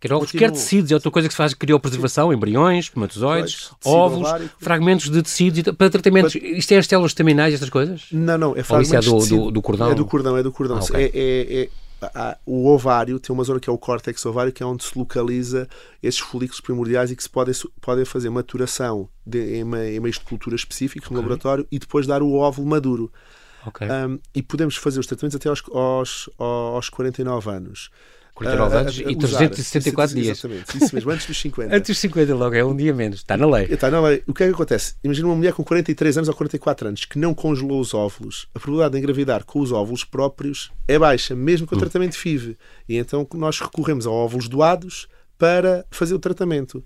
[0.00, 0.90] quer ovos, quer tecidos.
[0.90, 6.32] É outra coisa que se faz, criopreservação, embriões, espermatozoides, ovos, fragmentos de tecidos para tratamentos.
[6.32, 6.44] Para...
[6.44, 8.06] Isto é as células estaminais, estas coisas?
[8.10, 8.56] Não, não.
[8.56, 9.92] É fragmentos Ou isso é do, do, do, cordão?
[9.92, 10.78] É do cordão, é do cordão.
[10.78, 11.04] Ah, okay.
[11.04, 11.68] é, é, é
[12.44, 15.68] o ovário tem uma zona que é o córtex ovário, que é onde se localiza
[16.02, 20.56] esses folículos primordiais e que se podem, podem fazer maturação de, em, meios de cultura
[20.56, 21.14] específicos okay.
[21.14, 23.12] no laboratório e depois dar o óvulo maduro.
[23.66, 23.88] Okay.
[23.88, 27.90] Um, e podemos fazer os tratamentos até aos, aos, aos 49 anos.
[28.34, 30.38] 49 anos e 364 dias.
[30.38, 31.70] Exatamente, isso mesmo, antes dos 50.
[31.76, 33.66] antes dos 50 logo, é um dia menos, está na lei.
[33.70, 34.22] Está na lei.
[34.26, 34.94] O que é que acontece?
[35.04, 38.58] Imagina uma mulher com 43 anos ou 44 anos que não congelou os óvulos, a
[38.58, 41.80] probabilidade de engravidar com os óvulos próprios é baixa, mesmo com o hum.
[41.80, 42.56] tratamento FIV.
[42.88, 45.06] E então nós recorremos a óvulos doados
[45.38, 46.84] para fazer o tratamento.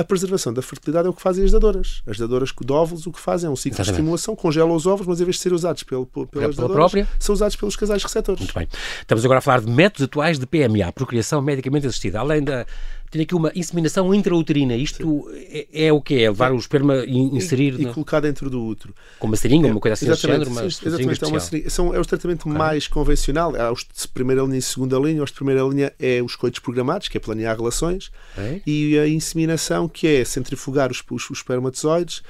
[0.00, 2.02] A preservação da fertilidade é o que fazem as dadoras.
[2.06, 3.86] As dadoras de óvulos o que fazem é um ciclo Exatamente.
[3.86, 7.08] de estimulação, congelam os ovos, mas em vez de ser usados pelo, pelas dadoras, própria?
[7.18, 8.38] são usados pelos casais receptores.
[8.38, 8.68] Muito bem.
[9.00, 12.20] Estamos agora a falar de métodos atuais de PMA, procriação medicamente assistida.
[12.20, 12.64] Além da
[13.10, 14.76] tem aqui uma inseminação intrauterina.
[14.76, 16.28] Isto é, é, o que é?
[16.28, 17.78] Levar o esperma e inserir...
[17.78, 18.94] E, e colocar dentro do útero.
[19.18, 21.94] Com uma seringa, é, uma coisa assim exatamente, género, uma, exatamente, é, uma seringa, são,
[21.94, 22.58] é o tratamento okay.
[22.58, 23.54] mais convencional.
[23.56, 25.22] Há os de primeira linha e segunda linha.
[25.22, 28.10] Os de primeira linha é os coitos programados, que é planear relações.
[28.36, 28.62] Okay.
[28.66, 32.22] E a inseminação, que é centrifugar os, os, os espermatozoides,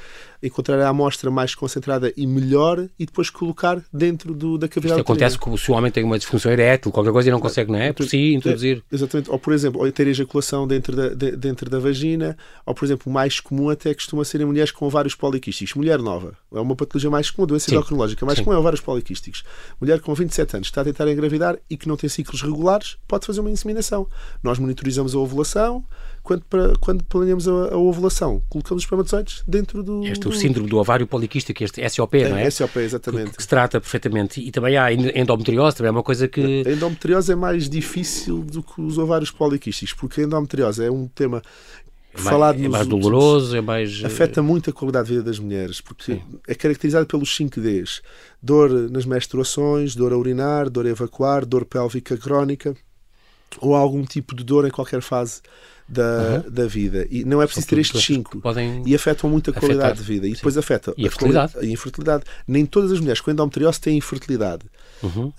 [0.43, 5.11] encontrar a amostra mais concentrada e melhor e depois colocar dentro do, da cavidade Isto
[5.11, 7.79] acontece que se o homem tem uma disfunção erétil, qualquer coisa e não consegue, não
[7.79, 7.93] é?
[7.93, 8.83] Por si, introduzir.
[8.91, 9.31] É, exatamente.
[9.31, 13.11] Ou, por exemplo, ou ter ejaculação dentro da, de, dentro da vagina, ou, por exemplo,
[13.11, 15.75] o mais comum até costuma ser em mulheres com vários poliquísticos.
[15.75, 16.37] Mulher nova.
[16.53, 18.45] É uma patologia mais comum, doença endocrinológica mais Sim.
[18.45, 19.45] comum é ovários poliquísticos.
[19.81, 22.97] Mulher com 27 anos que está a tentar engravidar e que não tem ciclos regulares,
[23.07, 24.07] pode fazer uma inseminação.
[24.43, 25.85] Nós monitorizamos a ovulação,
[26.29, 30.07] quando, para, quando planeamos a, a, ovulação, colocamos os espermatozoides dentro do.
[30.07, 32.51] Este é o síndrome do ovário poliquístico, este SOP, é, não é?
[32.51, 33.31] SOP, exatamente.
[33.31, 34.39] Que, que, se trata perfeitamente.
[34.39, 36.65] E também há endometriose, também é uma coisa que.
[36.67, 41.09] A endometriose é mais difícil do que os ovários poliquísticos, porque a endometriose é um
[41.09, 41.41] tema
[42.13, 44.05] é mais, falado é mais doloroso, é mais.
[44.05, 46.23] Afeta muito a qualidade de vida das mulheres, porque Sim.
[46.47, 48.03] é caracterizado pelos 5Ds:
[48.43, 52.77] dor nas menstruações, dor a urinar, dor a evacuar, dor pélvica crónica
[53.63, 55.41] ou algum tipo de dor em qualquer fase
[55.89, 56.51] da, uhum.
[56.51, 57.07] da vida.
[57.11, 58.39] E não é preciso ter estes cinco.
[58.41, 59.69] Podem e afetam muito a afetar.
[59.69, 60.27] qualidade de vida.
[60.29, 60.61] E depois Sim.
[60.61, 61.59] afeta e a, a, fertilidade.
[61.59, 62.25] a infertilidade.
[62.47, 64.67] Nem todas as mulheres com endometriose têm infertilidade.
[65.03, 65.29] Uhum.
[65.29, 65.33] Uh,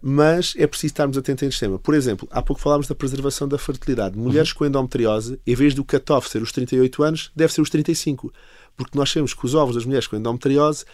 [0.00, 1.78] mas é preciso estarmos atentos a este tema.
[1.78, 4.16] Por exemplo, há pouco falámos da preservação da fertilidade.
[4.16, 4.58] Mulheres uhum.
[4.58, 8.32] com endometriose, em vez do cut-off ser os 38 anos, deve ser os 35.
[8.76, 10.86] Porque nós sabemos que os ovos das mulheres com endometriose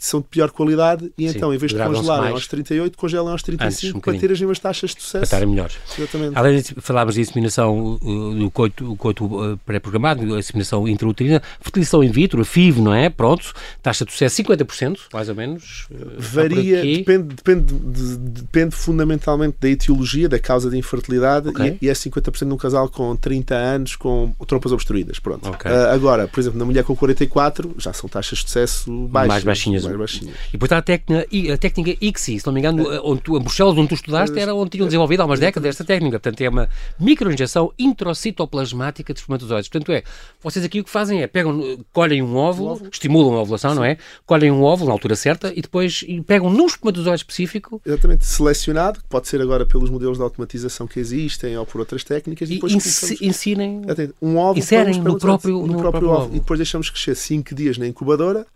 [0.00, 3.42] são de pior qualidade e Sim, então, em vez de congelarem aos 38, congelam aos
[3.42, 5.24] 35 Antes, um para ter as mesmas taxas de Para sucesso.
[5.24, 5.76] estarem melhores.
[5.98, 6.36] Exatamente.
[6.38, 12.02] Além de falarmos de inseminação uh, do coito, coito uh, pré-programado, a inseminação intrauterina, fertilização
[12.04, 13.08] in vitro, FIV, não é?
[13.10, 15.86] Pronto, taxa de sucesso 50%, mais ou menos.
[15.90, 21.78] uh, por Varia, depende, depende, de- depende fundamentalmente da etiologia, da causa de infertilidade Ok.
[21.80, 25.18] e, e é 50% num casal com 30 anos com trompas obstruídas.
[25.18, 25.48] Pronto.
[25.48, 25.70] Ok.
[25.70, 29.28] Ah, agora, por exemplo, na mulher com 44 já são taxas de sucesso baixas.
[29.28, 29.79] mais baixinhas.
[29.86, 30.36] Baixinhas.
[30.48, 33.40] E depois está a técnica, a técnica ICSI, se não me engano, onde tu, em
[33.40, 36.18] Bruxelas, onde tu estudaste, era onde tinham desenvolvido há umas décadas esta técnica.
[36.18, 39.68] Portanto, é uma microinjeção introcitoplasmática de espermatozoides.
[39.68, 40.02] Portanto, é,
[40.42, 43.96] vocês aqui o que fazem é, pegam, colhem um óvulo, estimulam a ovulação, não é?
[44.26, 47.80] Colhem um óvulo na altura certa e depois pegam num espermatozoide específico.
[47.84, 52.04] Exatamente, selecionado, que pode ser agora pelos modelos de automatização que existem ou por outras
[52.04, 52.72] técnicas, e e depois
[53.20, 53.82] ensinem...
[54.20, 56.36] Um óvulo Inserem para um no espermatozoide, próprio- no próprio óvulo.
[56.36, 58.46] e depois deixamos crescer 5 dias na incubadora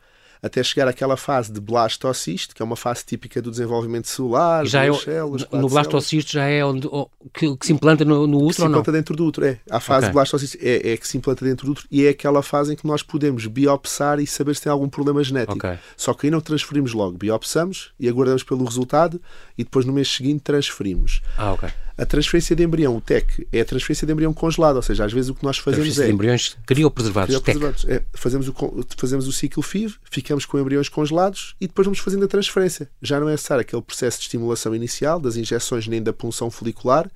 [0.44, 4.84] até chegar àquela fase de blastocisto, que é uma fase típica do desenvolvimento celular, Já
[4.84, 6.86] é, células, no blastocisto já é onde
[7.32, 8.78] que, que se implanta no, no que útero se ou não?
[8.80, 9.46] implanta dentro do útero.
[9.46, 9.58] É.
[9.70, 10.08] A fase Ok.
[10.08, 12.76] de blastocisto é, é que se implanta dentro do útero e é aquela fase em
[12.76, 15.54] que nós podemos biopsar e saber se tem algum problema genético.
[15.66, 15.78] Ok.
[15.96, 17.16] Só que aí não transferimos logo.
[17.16, 19.18] Biopsamos e aguardamos pelo resultado
[19.56, 21.22] e depois no mês seguinte transferimos.
[21.38, 21.68] Ah, ok.
[21.96, 25.12] A transferência de embrião, o TEC, é a transferência de embrião congelado, ou seja, às
[25.12, 27.28] vezes o que nós fazemos é de embriões criopreservados.
[27.36, 27.84] Criopreservados.
[27.88, 28.54] É, fazemos, o,
[28.96, 32.90] fazemos o ciclo FIV, ficamos com embriões congelados e depois vamos fazendo a transferência.
[33.00, 37.08] Já não é necessário aquele processo de estimulação inicial, das injeções nem da punção folicular,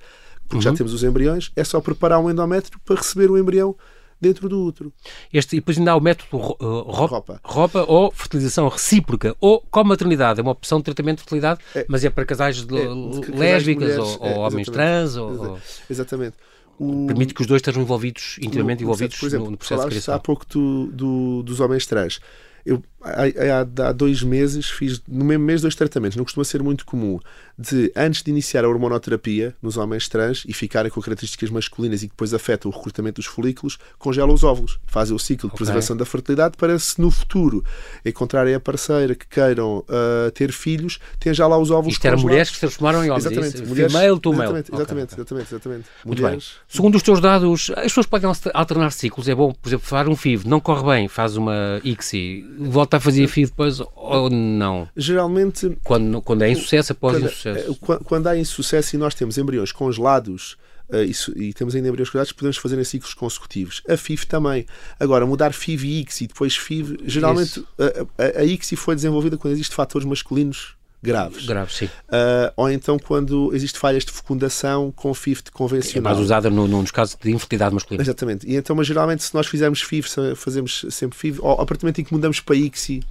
[0.47, 0.61] porque Uhum.
[0.61, 3.75] já temos os embriões, é só preparar um endométrio para receber o embrião
[4.21, 4.91] dentro do útero.
[5.33, 7.39] Este, e depois ainda há o método uh, ro- Ropa.
[7.43, 10.39] ropa ou fertilização recíproca ou com-maternidade.
[10.39, 11.85] É uma opção de tratamento de fertilidade, É.
[11.87, 14.71] mas é para casais É, lésbicas mulheres, ou, é, ou homens exatamente.
[14.71, 15.15] trans.
[15.15, 16.35] Ou, Exa- ou- Exatamente.
[16.79, 19.83] O- permite que os dois estejam envolvidos, intimamente no- envolvidos por exemplo, no, no processo
[19.83, 20.15] de criação.
[20.15, 22.19] há pouco do, do- dos homens trans.
[22.65, 26.15] Eu, há- há dois meses fiz no mesmo mês dois tratamentos.
[26.17, 27.19] Não costuma ser muito comum
[27.61, 32.05] de antes de iniciar a hormonoterapia nos homens trans e ficarem com características masculinas e
[32.07, 35.57] que depois afeta o recrutamento dos folículos, congela os óvulos, fazem o ciclo de Ok.
[35.57, 37.61] preservação da fertilidade para se no futuro
[38.05, 42.23] encontrarem a parceira que queiram ah, ter filhos, tenham já lá os óvulos Isto congelados.
[42.23, 43.25] mulheres que se transformaram em homens.
[43.25, 43.65] é Exatamente, isso?
[43.67, 44.41] mulheres, Female to male.
[44.43, 45.85] exatamente, Ok, exatamente, exatamente, exatamente.
[46.05, 46.57] Muito mulheres, bem.
[46.69, 49.27] Segundo os teus dados, as pessoas podem alter- alternar ciclos.
[49.27, 52.99] É bom, por exemplo, fazer um FIV, não corre bem, faz uma ICSI, volta a
[53.01, 54.87] fazer FIV depois ou não?
[54.95, 57.48] Geralmente Quando, quando é insucesso, após quando, insucesso.
[57.57, 60.57] Eh, quan- quando há insucesso e nós temos embriões congelados
[60.91, 63.81] eh, e, su- e temos ainda embriões congelados, podemos fazer em ciclos consecutivos.
[63.87, 64.65] A FIV também.
[64.99, 69.37] Agora, mudar FIV e ICSI e depois FIV, geralmente a, a, a ICSI foi desenvolvida
[69.37, 71.45] quando existem fatores masculinos graves.
[71.45, 71.89] Grave, sim.
[72.09, 76.11] Ah, ou então quando existem falhas de fecundação com FIV É convencional.
[76.13, 78.03] mais usada no, no- nos casos de infertilidade masculina.
[78.03, 78.45] Exatamente.
[78.47, 81.83] E então, mas geralmente, se nós fizermos FIV, fazemos sempre FIV, ou a partir do
[81.85, 83.01] momento em que mudamos para ICSI,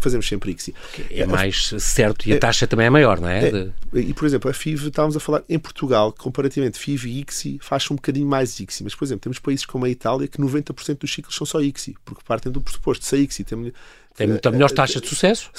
[0.00, 0.74] fazemos sempre ICSI.
[1.10, 3.46] É mais certo e a taxa também é maior, não é?
[3.46, 3.50] É.
[3.50, 7.58] De- E, por exemplo, a FIV, estávamos a falar em Portugal, comparativamente FIV e ICSI,
[7.62, 8.84] faz um bocadinho mais ICSI.
[8.84, 11.94] Mas, por exemplo, temos países como a Itália que 90% dos ciclos são só ICSI,
[12.04, 13.04] porque partem do pressuposto.
[13.04, 13.72] Se a ICSI tem,
[14.18, 15.50] Tem muita melhores taxas de sucesso,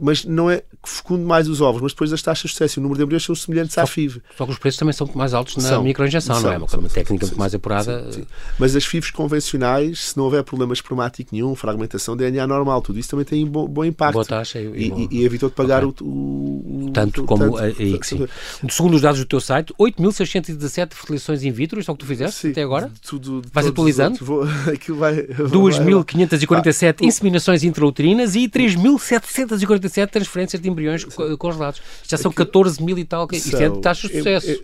[0.00, 2.80] mas não é que fecunde mais os ovos, mas depois as taxas de sucesso e
[2.80, 4.20] o número de embriões são semelhantes à FIV.
[4.36, 5.82] só que os preços também são mais altos na São.
[5.84, 6.52] microinjeção, não é?
[6.54, 8.12] São, Uma, são, uma são, técnica sim, muito mais sim, apurada.
[8.12, 8.24] sim.
[8.58, 13.10] Mas as FIVs convencionais, se não houver problema espermático nenhum, fragmentação DNA normal, tudo isso
[13.10, 14.14] também tem bom, bom impacto.
[14.14, 16.04] Boa taxa e- e bom- e, evitou de pagar Ok.
[16.06, 18.26] o, o, Tanto o- como tanto- a, a ICSI.
[18.70, 22.08] Segundo os dados do teu site, 8.617 fertilizações in vitro, isto é o que tu
[22.08, 22.90] fizeste Sim, até agora?
[23.06, 24.12] Tudo, Vais atualizando?
[24.12, 24.26] outros.
[24.26, 24.44] Vou,
[24.96, 27.99] vai, vai- 2.547 inseminações intrauterinas
[28.36, 31.80] e 3.747 transferências de embriões co- congelados.
[32.08, 33.28] Já são 14 mil e tal.
[33.32, 34.62] Isto é de São- taxas de é- sucesso.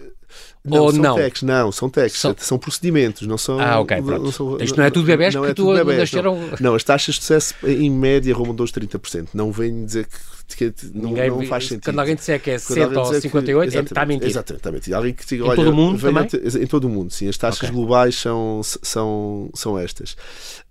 [0.65, 1.15] É- Não, Ou são não?
[1.15, 2.59] techs, não, são techs, São- são...
[2.59, 3.61] procedimentos, não são.
[3.61, 4.23] Ah, ok, pronto.
[4.25, 6.37] não são- Isto não é tudo bebés, porque tu tudo bebés, Não.
[6.61, 9.29] Não, as taxas de sucesso em média rondam os 30%.
[9.33, 10.07] Não vem dizer
[10.49, 11.85] que, que não, Ninguém não faz sentido.
[11.85, 14.07] Quando alguém disser que é Quando 60 alguém ou dizer que- 58, é- está a
[14.07, 14.29] mentir.
[14.29, 14.95] Exatamente, está a mentir.
[14.95, 16.27] Alguém que diga, Em olha, todo o mundo também?
[16.27, 17.29] te- Em todo o mundo, sim.
[17.29, 17.71] As taxas Ok.
[17.75, 20.17] globais são, são, são estas.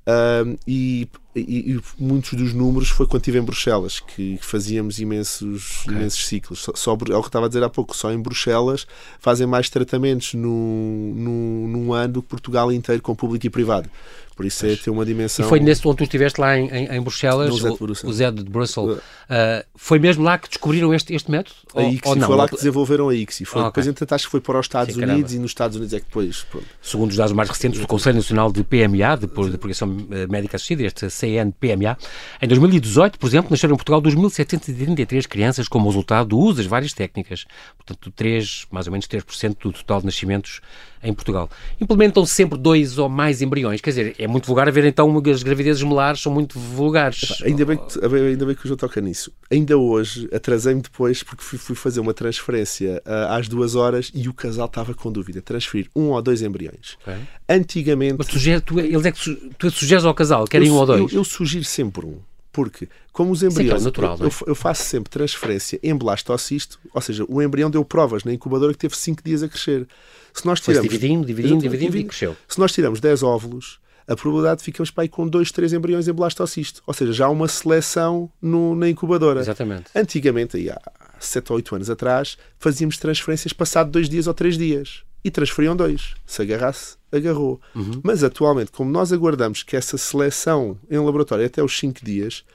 [0.08, 5.84] Ahm, e, e- e muitos dos números foi quando estive em Bruxelas, que fazíamos imensos,
[5.88, 6.60] imensos ciclos.
[6.60, 8.86] Só, só, é o que estava a dizer há pouco, só em Bruxelas
[9.20, 13.90] fazem mais tratamentos num, num, num ano do que Portugal inteiro com público e privado.
[14.36, 15.48] Por isso é ter uma E dimensão.
[15.48, 18.14] foi nesse onde tu estiveste lá em, em, em Bruxelas, No Zé de o, Bruxelas.
[18.14, 21.56] o Zé de Bruxelas, ah, foi mesmo lá que descobriram este, este método?
[21.74, 22.28] A Ou- ICSI, ou não?
[22.28, 23.46] foi lá que desenvolveram a ICSI.
[23.46, 23.72] Foi, Ah, ok.
[23.72, 25.16] Depois, entretanto, acho que foi para os Estados Sim, caramba.
[25.20, 26.44] Unidos e nos Estados Unidos é que depois.
[26.52, 26.66] Pronto.
[26.82, 30.58] Segundo os dados mais recentes do Conselho Nacional de PMA, de de Progressão eh, Médica
[30.58, 31.98] Assistida, este CNPMA,
[32.42, 36.94] em 2018, por exemplo, nasceram em Portugal 2.733 crianças como resultado do uso das várias
[36.94, 37.46] técnicas.
[37.78, 40.62] Portanto, 3, mais ou menos 3% do total de nascimentos
[41.06, 41.50] em Portugal.
[41.80, 43.80] Implementam sempre dois ou mais embriões.
[43.80, 47.42] Quer dizer, é muito vulgar haver então as gravidezes molares são muito vulgares.
[47.44, 49.32] Ainda bem que, ainda bem que o João toca nisso.
[49.52, 54.28] Ainda hoje, atrasei-me depois porque fui, fui, fazer uma transferência uh, às duas horas e
[54.28, 55.42] o casal estava com dúvida.
[55.42, 56.98] Transferir um ou dois embriões.
[57.02, 57.22] Okay.
[57.48, 58.16] Antigamente.
[58.18, 61.14] Mas tu, tu, eles é que tu sugeres ao casal, querem um ou dois?
[61.14, 62.18] Eu, eu sugiro sempre um.
[62.56, 63.82] Porque, como os embriões.
[63.82, 64.32] É natural, eu, é?
[64.48, 68.80] eu, faço sempre transferência em blastocisto, ou seja, o embrião deu provas na incubadora que
[68.80, 69.86] teve 5 dias a crescer.
[70.34, 70.90] Se nós tiramos.
[70.90, 72.34] dividindo, dividindo, dividindo e cresceu.
[72.48, 76.08] Se nós tiramos 10 óvulos, a probabilidade de ficamos para aí com 2, 3 embriões
[76.08, 76.82] em blastocisto.
[76.88, 79.42] Ou seja, já há uma seleção no, na incubadora.
[79.42, 79.88] Exatamente.
[79.94, 80.80] Antigamente, aí há
[81.20, 85.04] 7 ou 8 anos atrás, fazíamos transferências passado 2 dias ou 3 dias.
[85.26, 86.14] E transferiam dois.
[86.24, 87.60] Se agarrasse, agarrou.
[87.74, 88.00] Uhum.
[88.04, 92.46] Mas atualmente, como nós aguardamos que essa seleção em laboratório até os 5 dias,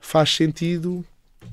[0.00, 1.04] faz sentido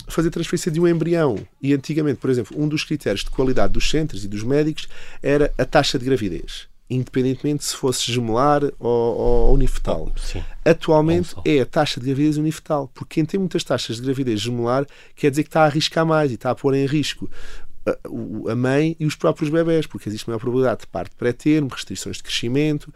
[0.07, 1.37] fazer transferência de um embrião.
[1.61, 4.87] E antigamente, por exemplo, um dos critérios de qualidade dos centros e dos médicos
[5.21, 6.69] era a taxa de gravidez.
[6.89, 10.09] Independentemente se fosse gemelar ou, ou unifetal.
[10.15, 10.41] Sim.
[10.63, 14.85] Atualmente é a taxa de gravidez unifetal, porque quem tem muitas taxas de gravidez gemelar
[15.17, 17.29] quer dizer que está a arriscar mais e está a pôr em risco
[17.85, 22.17] a, a mãe e os próprios bebés, porque existe maior probabilidade de parto pré-termo, restrições
[22.17, 22.93] de crescimento,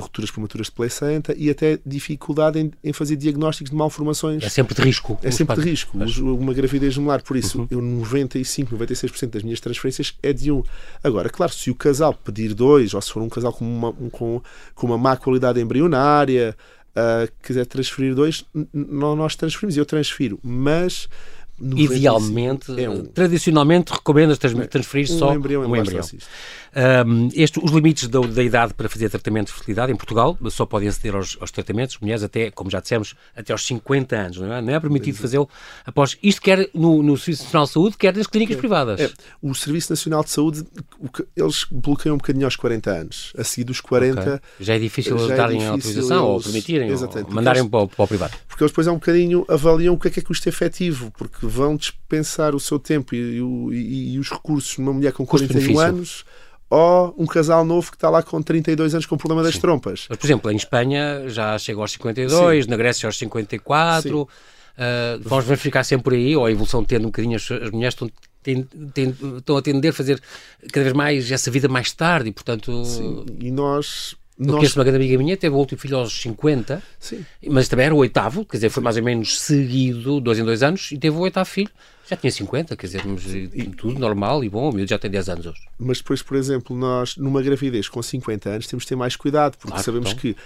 [0.00, 4.42] rupturas prematuras de placenta e até dificuldade em, em, fazer diagnósticos de malformações.
[4.42, 5.18] É sempre de risco.
[5.22, 5.96] É sempre de risco.
[5.96, 6.16] Mas...
[6.18, 7.68] Uma gravidez gemelar, por isso, uhum.
[7.70, 10.62] eu 95, 96% das minhas transferências é de um.
[11.02, 14.10] Agora, claro, se o casal pedir dois, ou se for um casal com uma, um,
[14.10, 14.42] com,
[14.74, 16.56] com uma má qualidade embrionária,
[16.90, 21.08] uh, quiser transferir dois, nós transferimos, eu transfiro, mas
[21.60, 23.04] Idealmente, é um...
[23.04, 26.02] tradicionalmente recomendas transferir um só embrião um embrião.
[27.04, 30.64] Um, este, os limites da, da, idade para fazer tratamento de fertilidade em Portugal só
[30.64, 34.52] podem aceder aos, aos, tratamentos, mulheres até, como já dissemos, até aos 50 anos, não
[34.52, 34.62] é?
[34.62, 35.48] Não é permitido fazê-lo
[35.84, 38.58] após isto, quer no, no Serviço Nacional de Saúde, quer nas clínicas é.
[38.60, 39.00] privadas.
[39.00, 39.10] É.
[39.42, 40.64] O Serviço Nacional de Saúde,
[41.36, 43.32] eles bloqueiam um bocadinho aos 40 anos.
[43.36, 44.20] A seguir dos 40...
[44.20, 44.38] Okay.
[44.60, 47.70] Já é difícil já é darem é difícil autorização eles, ou permitirem, ou mandarem eles,
[47.70, 48.36] para, o, para o privado.
[48.48, 51.46] Porque eles depois é um bocadinho avaliam o que é que é custo efetivo, porque
[51.50, 53.38] vão dispensar o seu tempo e,
[53.72, 56.24] e, e os recursos numa mulher com 41 anos
[56.70, 59.60] ou um casal novo que está lá com 32 anos com problema das Sim.
[59.60, 60.06] trompas.
[60.08, 62.70] Mas, por exemplo, em Espanha já chega aos 52, Sim.
[62.70, 64.22] na Grécia aos 54.
[64.22, 64.28] Uh,
[65.20, 68.10] vamos verificar sempre por aí, ou a evolução tendo um bocadinho, as, as mulheres estão,
[69.36, 70.22] estão a tender a fazer
[70.72, 72.84] cada vez mais essa vida mais tarde e, portanto.
[72.84, 73.26] Sim.
[73.40, 74.56] E nós eu Nós...
[74.56, 77.24] conheço uma grande amiga minha, teve o último filho aos 50, Sim.
[77.46, 80.62] mas também era o oitavo, quer dizer, foi mais ou menos seguido, dois em dois
[80.62, 81.70] anos, e teve o oitavo filho.
[82.08, 83.02] Já tinha 50, quer dizer,
[83.54, 85.60] e, tudo normal e bom, o meu já tem 10 anos hoje.
[85.78, 89.56] Mas depois, por exemplo, nós, numa gravidez com 50 anos, temos de ter mais cuidado,
[89.56, 90.20] porque claro, sabemos então.
[90.20, 90.36] que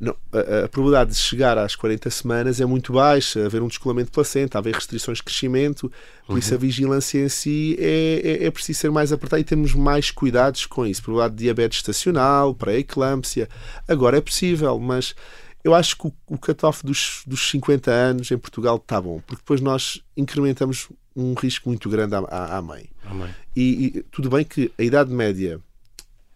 [0.00, 4.06] não, a, a, probabilidade de chegar às 40 semanas é muito baixa, haver um descolamento
[4.06, 5.92] de placenta, haver restrições de crescimento,
[6.26, 6.38] por uhum.
[6.38, 6.60] isso a uhum.
[6.60, 10.86] vigilância em si é, é, é, preciso ser mais apertada e temos mais cuidados com
[10.86, 11.02] isso.
[11.02, 13.46] Probabilidade de diabetes estacional, pré-eclâmpsia.
[13.86, 15.14] Agora é possível, mas
[15.62, 19.42] eu acho que o, o cut-off dos, dos 50 anos em Portugal está bom, porque
[19.42, 22.86] depois nós incrementamos um risco muito grande à, à, à mãe.
[23.12, 23.34] mãe.
[23.54, 25.60] E, e tudo bem que a idade média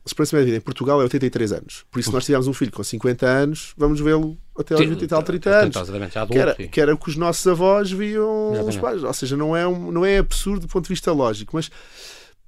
[0.06, 1.84] esperança média de vida em Portugal é 83 anos.
[1.90, 5.02] Por isso, se nós tivermos um filho com 50 anos, vamos vê-lo até aos 20
[5.02, 5.76] e tal, 30 anos.
[5.76, 9.02] Adulto, que, era, que era o que os nossos avós viam os pais.
[9.02, 11.70] Ou seja, não é, um, não é absurdo do ponto de vista lógico, mas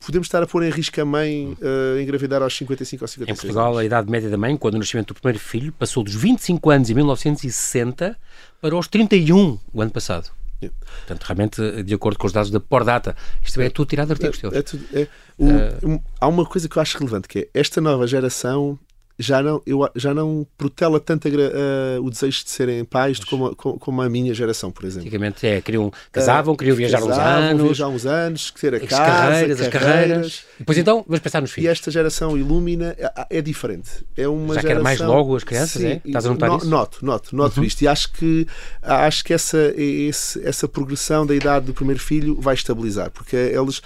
[0.05, 3.41] podemos estar a pôr em risco a mãe uh, engravidar aos 55 ou 56 Em
[3.41, 3.79] Portugal, anos.
[3.79, 6.91] a idade média da mãe, quando o nascimento do primeiro filho, passou dos 25 anos
[6.91, 8.17] em 1960
[8.61, 10.31] para os 31 o ano passado.
[10.61, 14.13] Portanto, realmente, de acordo com os dados da Pordata, isto é, é tudo tirado de
[14.13, 14.83] artigos é, teus.
[14.93, 17.81] É, é, o, uh, um, há uma coisa que eu acho relevante, que é esta
[17.81, 18.79] nova geração
[19.19, 23.79] já não, eu, já não protela tanto uh, o desejo de serem pais como, como,
[23.79, 25.07] como, a minha geração, por exemplo.
[25.07, 27.63] Antigamente é, queriam, casavam, uh, queriam viajar casavam, uns anos.
[27.63, 30.45] viajar uns anos, ter a as casa, carreiras, as carreiras.
[30.57, 31.67] E depois então, vamos pensar nos filhos.
[31.67, 34.05] E esta geração Ilumina é, é diferente.
[34.17, 34.77] É uma já geração...
[34.77, 36.01] quer mais logo as crianças, sim, é?
[36.05, 36.69] Estás a notar no, isso?
[36.69, 37.67] Noto, noto, noto uhum.
[37.67, 37.83] isto.
[37.83, 38.47] E acho que,
[38.83, 43.81] acho que essa, esse, essa progressão da idade do primeiro filho vai estabilizar, porque eles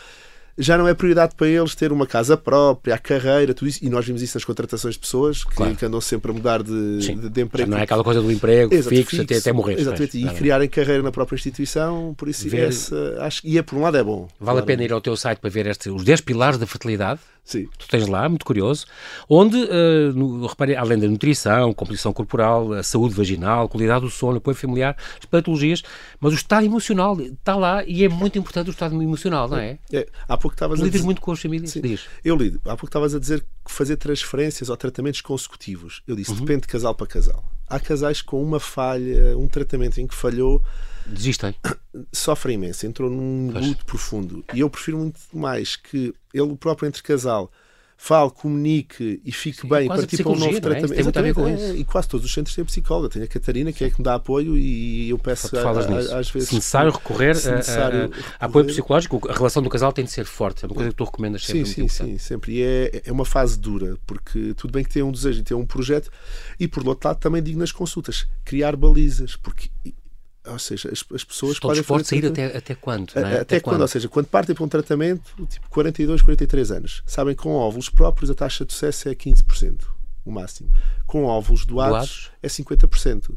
[0.61, 3.79] já não é prioridade para eles ter uma casa própria, a carreira, tudo isso.
[3.83, 5.75] E nós vimos isso nas contratações de pessoas que, claro.
[5.75, 7.71] que andam sempre a mudar de, de, de, emprego.
[7.71, 9.81] Já não é aquela coisa do emprego Exato, fixo, fixo, até, até morrer.
[9.81, 10.21] Exatamente.
[10.21, 12.69] Mas, e criarem carreira na própria instituição, por isso Ver...
[12.69, 14.29] essa, acho, e é por um lado é bom.
[14.39, 14.59] Vale claro.
[14.59, 17.21] a pena ir ao teu site para ver este, os 10 pilares da fertilidade.
[17.51, 17.69] Sim.
[17.77, 18.87] Tu tens lá, muito curioso,
[19.29, 24.39] onde, uh, no, reparei, além da nutrição, composição corporal, a saúde vaginal, qualidade do sono,
[24.39, 25.83] apoio familiar, as patologias,
[26.21, 29.81] mas o estado emocional está lá e é muito importante o estado emocional, não é?
[29.93, 31.03] é há pouco estavas a dizer...
[31.03, 31.73] muito com as famílias?
[31.73, 31.81] Sim.
[31.81, 32.07] Diz.
[32.25, 32.61] Eu lido.
[32.65, 36.03] Há pouco estavas a dizer que fazer transferências ou tratamentos consecutivos.
[36.07, 36.39] Eu disse, uhum.
[36.39, 37.45] depende de casal para casal.
[37.71, 40.63] Há casais com uma falha, um tratamento em que falhou
[41.07, 41.55] desistem.
[42.13, 44.45] Sofrem imenso, entrou num luto profundo.
[44.53, 47.51] E eu prefiro muito mais que ele próprio entre casal
[48.03, 50.61] fale, comunique e fique Sim, bem, quase partir para um novo não é?
[50.61, 50.95] tratamento.
[50.95, 53.11] Tem muito a ver com Exatamente, é, e quase todos os centros têm psicóloga.
[53.11, 56.31] Tenho a Catarina, que é que me dá apoio, e eu peço a- a- às
[56.31, 56.49] vezes.
[56.49, 58.25] se necessário recorrer se a- necessário a- a recorrer.
[58.41, 60.65] apoio psicológico, a relação do casal tem de ser forte.
[60.65, 61.67] É uma coisa que tu recomendas sempre.
[61.67, 62.11] Sim, sim, importante.
[62.13, 62.53] sim, sempre.
[62.55, 65.55] E é, é uma fase dura, porque tudo bem que tem um desejo e tem
[65.57, 66.11] um projeto,
[66.59, 69.69] e por outro lado também digo nas consultas, criar balizas, porque,
[70.47, 73.13] ou seja, as, as pessoas Estão podem dispostos a ir tratamento- até, até quando?
[73.17, 73.41] é?
[73.41, 73.81] Até, quando?
[73.83, 77.89] Ou seja, quando partem para um tratamento, tipo 42, 43 anos, sabem que com óvulos
[77.89, 79.81] próprios a taxa de sucesso é 15%,
[80.25, 80.71] o máximo.
[81.07, 82.31] Com óvulos doados, Doados?
[82.43, 83.35] é 50%.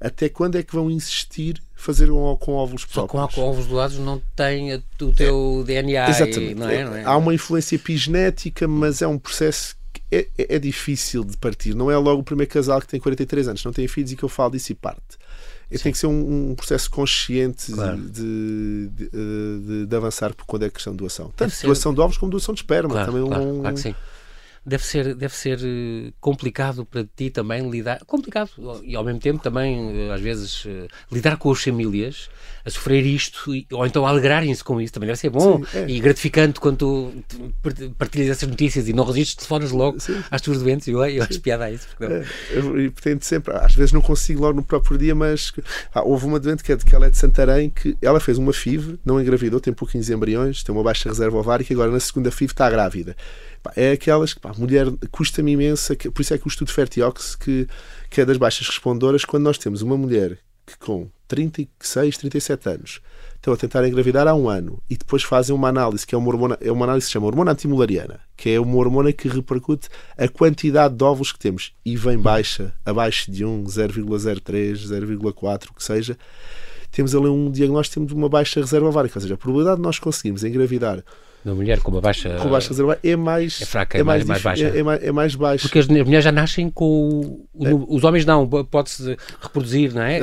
[0.00, 3.34] Até quando é que vão insistir fazer um, com óvulos Só próprios?
[3.34, 6.06] com, com ovos doados não tem o teu DNA.
[6.06, 6.54] e- Exatamente.
[6.54, 6.84] não é?
[6.84, 7.04] Não é?
[7.04, 11.74] Há uma influência epigenética, mas é um processo que é, é- é difícil de partir.
[11.74, 14.22] Não é logo o primeiro casal que tem 43 anos, não tem filhos e que
[14.22, 15.18] eu falo disso e parte.
[15.70, 17.96] É, tem que ser um, um processo consciente Claro.
[17.96, 21.32] de, de, de- de avançar por quando é questão de doação.
[21.36, 22.90] Tanto doação de ovos como doação de esperma.
[22.90, 23.94] Claro, também claro, um, claro que sim.
[24.64, 28.04] Deve ser, deve ser eh, complicado para ti também lidar.
[28.04, 28.50] Complicado
[28.84, 32.28] e ao mesmo tempo também, eh, às vezes, eh, lidar com as famílias
[32.62, 35.88] a sofrer isto e- ou então alegrarem-se com isso também deve ser bom Sim, é.
[35.88, 40.22] e gratificante quando tu tu part- partilhas essas notícias e não resistes, telefonas logo Sim.
[40.30, 40.86] às tuas doentes.
[40.88, 41.88] Eu, eu acho piada a isso.
[41.98, 45.52] É, eu, tento sempre, às vezes não consigo logo no próprio dia, mas
[45.94, 48.36] ah, houve uma doente que, é de, que ela é de Santarém que ela fez
[48.36, 51.98] uma FIV, não engravidou, tem pouquinhos embriões, tem uma baixa reserva ovárica e agora na
[52.00, 53.16] segunda FIV está grávida.
[53.62, 56.72] Pá, é aquelas que, pá, mulher, custa-me imensa, que- por isso é que o estudo
[56.72, 57.68] Fertiox, que,
[58.08, 63.00] que é das baixas respondedoras, quando nós temos uma mulher que com 36, 37 anos
[63.36, 66.28] estão a tentar engravidar há um ano e depois fazem uma análise, que é uma
[66.28, 69.88] hormona, é uma análise que se chama hormona antimulariana, que é uma hormona que repercute
[70.16, 75.74] a quantidade de óvulos que temos e vem baixa, abaixo de 1, 0,03, 0,4, o
[75.74, 76.16] que seja,
[76.90, 79.98] temos ali um diagnóstico temos uma baixa reserva ovárica, ou seja, a probabilidade de nós
[79.98, 81.02] conseguirmos engravidar
[81.44, 82.36] Uma mulher com uma baixa.
[82.36, 84.64] com baixa é mais É fraca, é mais- mais dif- baixa.
[84.68, 85.62] É, é mais, é mais baixa.
[85.62, 87.38] Porque as mulheres já nascem com.
[87.54, 90.20] o- o- Os homens não, pode-se reproduzir, não é?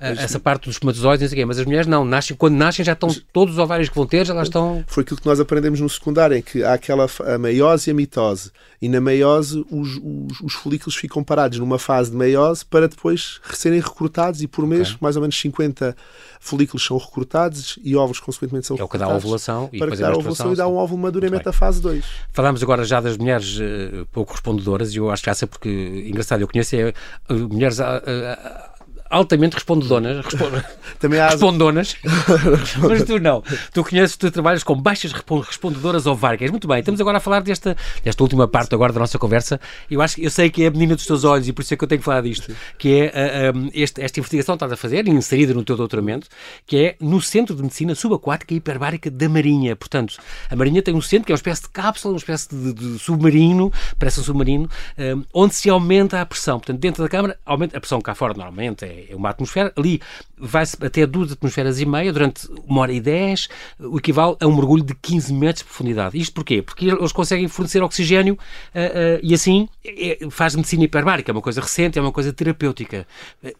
[0.00, 2.54] A- Essa parte dos espermatozoides, não sei o quê, mas as mulheres não, nascem, quando
[2.54, 4.84] nascem já estão todos os ovários que vão ter, já lá estão.
[4.86, 7.94] Foi aquilo que nós aprendemos no secundário, em que há aquela a meiose e a
[7.94, 8.52] mitose.
[8.80, 13.40] E na meiose os, os, os folículos ficam parados numa fase de meiose para depois
[13.54, 14.98] serem recrutados e por mês Ok.
[15.00, 15.96] mais ou menos 50
[16.44, 19.78] folículos são recrutatos e óvulos consequentemente são É o que dá a recrutados ovulação e
[19.78, 22.04] para depois que a ovulação e dá um óvulo maduro mete a fase 2.
[22.32, 26.48] Falámos agora já das mulheres eh, pouco respondedoras e eu acho graça porque, engraçado, eu
[26.48, 26.94] conheço é, eh,
[27.34, 28.73] mulheres ah,
[29.14, 30.44] altamente respondedonas, respo-
[30.98, 31.96] Também há as- respondonas,
[32.80, 33.42] mas tu não.
[33.72, 36.50] Tu conheces, tu trabalhas com baixas respon- respondedoras ováricas.
[36.50, 39.60] Muito bem, estamos agora a falar desta, desta última parte agora da nossa conversa.
[39.90, 41.74] Eu acho que eu sei que é a menina dos teus olhos e por isso
[41.74, 44.64] é que eu tenho que falar disto, que é ah, ah, este- esta investigação que
[44.64, 46.26] estás a fazer, inserida no teu doutoramento,
[46.66, 49.76] que é no Centro de Medicina Subaquática e Hiperbárica da Marinha.
[49.76, 50.16] Portanto,
[50.50, 52.98] a Marinha tem um centro que é uma espécie de cápsula, uma espécie de, de
[52.98, 56.58] submarino, parece um submarino, ah, onde se aumenta a pressão.
[56.58, 60.00] Portanto, dentro da câmara, aumenta a pressão cá fora normalmente é é uma atmosfera, ali
[60.38, 64.54] vai-se até duas atmosferas e meia durante uma hora e dez, o equivale a um
[64.54, 66.18] mergulho de 15 metros de profundidade.
[66.18, 66.62] Isto porquê?
[66.62, 68.38] Porque eles conseguem fornecer oxigênio
[68.74, 72.32] ah, ah, e assim é- faz medicina hiperbárica, é uma coisa recente, é uma coisa
[72.32, 73.06] terapêutica.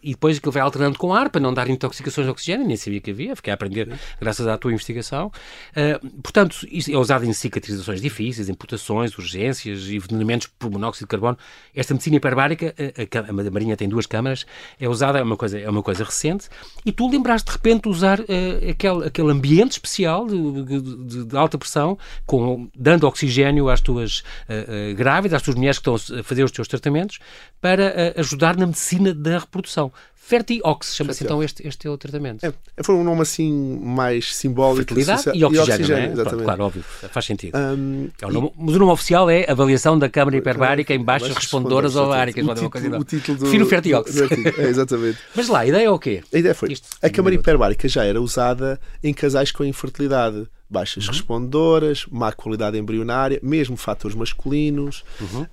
[0.01, 2.99] E depois aquilo vai alternando com ar para não dar intoxicações de oxigênio, nem sabia
[2.99, 5.31] que havia, fiquei a aprender graças à tua investigação.
[5.75, 11.37] Ah, portanto, isto é usado em cicatrizações difíceis, amputações, urgências envenenamentos por monóxido de carbono.
[11.73, 14.45] Esta medicina hiperbárica, a, a, a Marinha tem duas câmaras,
[14.79, 16.49] é usada, é uma coisa, é uma coisa recente,
[16.85, 21.57] e tu lembraste de repente usar eh, aquele, aquele ambiente especial de, de- de- alta
[21.57, 26.23] pressão, com, dando oxigênio às tuas eh, eh, grávidas, às tuas mulheres que estão a
[26.23, 27.19] fazer os teus tratamentos,
[27.61, 29.91] para ajudar na medicina da reprodução.
[30.27, 32.43] Fertiox, chama-se então este, este teu tratamento.
[32.43, 32.51] É,
[32.83, 34.77] foi um nome assim mais simbólico.
[34.77, 36.01] Fertilidade associa- e oxigênio, não é?
[36.01, 36.43] Pronto, exatamente.
[36.45, 37.55] claro, óbvio, faz sentido.
[37.55, 41.35] Hum, É o nome- mas o nome oficial é Avaliação da Câmara Hiperbárica em Baixas
[41.35, 42.43] respondedoras, Ováricas.
[42.43, 42.99] O é coisa título, não.
[42.99, 44.11] o título do, Prefiro o Fertiox.
[44.57, 45.19] É, exatamente.
[45.35, 46.23] Mas lá, a ideia é o quê?
[46.33, 51.07] A ideia foi, Isto, a câmara hiperbárica já era usada em casais com infertilidade, baixas
[51.07, 55.03] respondedoras, má qualidade embrionária, mesmo fatores masculinos,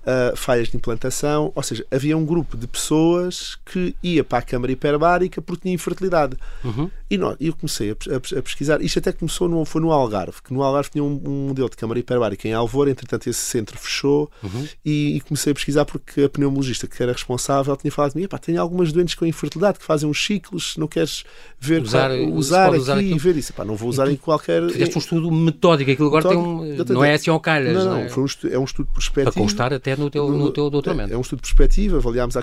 [0.07, 4.43] ah, falhas de implantação, ou seja, havia um grupo de pessoas que ia para a
[4.43, 6.37] câmara hiperbárica porque tinha infertilidade.
[7.11, 10.41] E nós, eu comecei a, a a pesquisar, isto até começou no, foi no Algarve,
[10.43, 13.79] que no Algarve tinha um, um modelo de câmara hiperbárica em Alvor, entretanto esse centro
[13.79, 14.31] fechou
[14.85, 18.39] e, e comecei a pesquisar porque a pneumologista que era responsável tinha falado comigo, "Epá,
[18.39, 21.25] tem algumas doentes com infertilidade que fazem uns ciclos, se não queres
[21.61, 23.53] ver Usar- usar, pode aqui usar e aquilo." ver isso.
[23.53, 24.63] Epá, não vou usar em qualquer.
[24.71, 27.75] Fizeste um estudo metódico, aquilo agora tem um, não é assim ao calhas.
[27.75, 28.09] Não, não, não, é?
[28.09, 29.33] Foi um estudo, é um estudo perspectivo.
[29.33, 31.11] Para constar até no teu, no teu doutoramento.
[31.11, 32.41] É, é um estudo perspectivo, avaliámos a,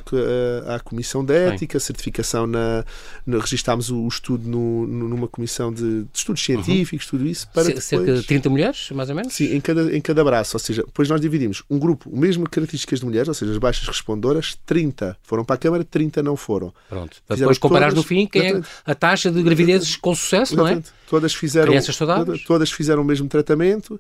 [0.67, 2.85] a, a Comissão de Ética, certificação na,
[3.25, 6.63] na registámos o, o estudo no, numa comissão de, de estudos uhum.
[6.63, 7.17] científicos, uhum.
[7.17, 7.47] tudo isso.
[7.53, 7.85] Para C depois...
[7.85, 9.33] Cerca de 30 mulheres, mais ou menos?
[9.33, 12.47] Sim, em cada, em cada braço, ou seja, depois nós dividimos um grupo, o mesmo
[12.47, 16.35] características de mulheres, ou seja, as baixas respondoras, 30 foram para a Câmara, 30 não
[16.35, 16.73] foram.
[16.87, 20.67] Pronto, para depois comparar no fim quem é a taxa de gravidezes com sucesso, não
[20.67, 20.81] é?
[21.09, 22.43] Todas fizeram, Crianças saudáveis.
[22.43, 23.99] Todas fizeram o mesmo tratamento.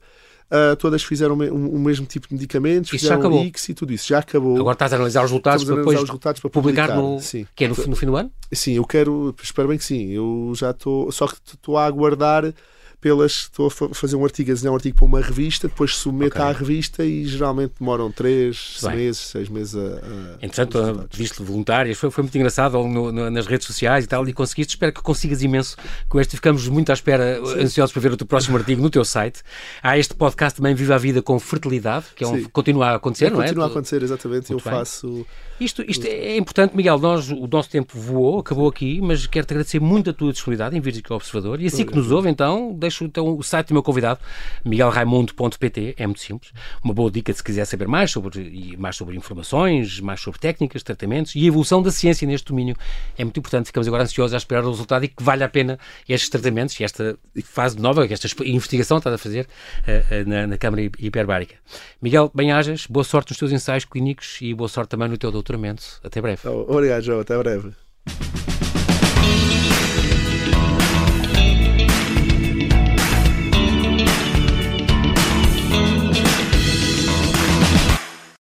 [0.49, 3.43] Uh, todas fizeram o, o, mesmo tipo de medicamentos, isso já acabou.
[3.45, 4.07] X e tudo isso.
[4.07, 4.57] Já acabou.
[4.57, 7.45] Agora estás a analisar os resultados para depois resultados para publicar, publicar no, sim.
[7.55, 8.31] Que é no, no fim do ano?
[8.51, 10.09] Sim, eu quero, espero bem que sim.
[10.09, 12.51] Eu já estou, só que estou a aguardar
[12.99, 13.31] pelas.
[13.31, 16.41] Estou a fazer um artigo, a desenhar um artigo para uma revista, depois submeto okay.
[16.41, 19.79] à revista e geralmente demoram 3 meses, 6 meses a.
[19.79, 24.27] a Entretanto, viste voluntárias, foi, foi muito engraçado no, no, nas redes sociais e tal,
[24.27, 24.75] e conseguiste.
[24.75, 25.75] Espero que consigas imenso
[26.07, 26.35] com este.
[26.35, 27.61] Ficamos muito à espera, Sim.
[27.61, 29.41] ansiosos para ver o teu próximo artigo no teu site.
[29.81, 33.25] Há este podcast também Viva a Vida com Fertilidade, que é um, continua a acontecer,
[33.25, 33.45] é, não é?
[33.45, 34.51] Continua a acontecer, exatamente.
[34.51, 34.79] Muito eu bem.
[34.79, 35.25] faço.
[35.59, 36.97] Isto, isto é importante, Miguel.
[36.99, 40.79] Nós, o nosso tempo voou, acabou aqui, mas quero-te agradecer muito a tua disponibilidade em
[40.79, 41.61] vir aqui ao Observador.
[41.61, 44.19] E assim que nos ouve, então, deixo então, o site do meu convidado,
[44.65, 46.51] miguelraimundo.pt, é muito simples.
[46.83, 51.35] Uma boa dica se quiser saber mais sobre, mais sobre informações, mais sobre técnicas, tratamentos
[51.35, 52.75] e a evolução da ciência neste domínio.
[53.17, 53.67] É muito importante.
[53.67, 55.77] Ficamos agora ansiosos a esperar o resultado e que vale a pena
[56.07, 60.47] estes tratamentos e esta fase nova, esta investigação que estás a fazer uh, uh, na,
[60.47, 61.55] na Câmara Hiperbárica.
[62.01, 65.83] Miguel, bem-ajas, boa sorte nos teus ensaios clínicos e boa sorte também no teu doutoramento.
[66.03, 66.47] Até breve.
[66.47, 67.19] Obrigado, João.
[67.19, 67.71] Até breve.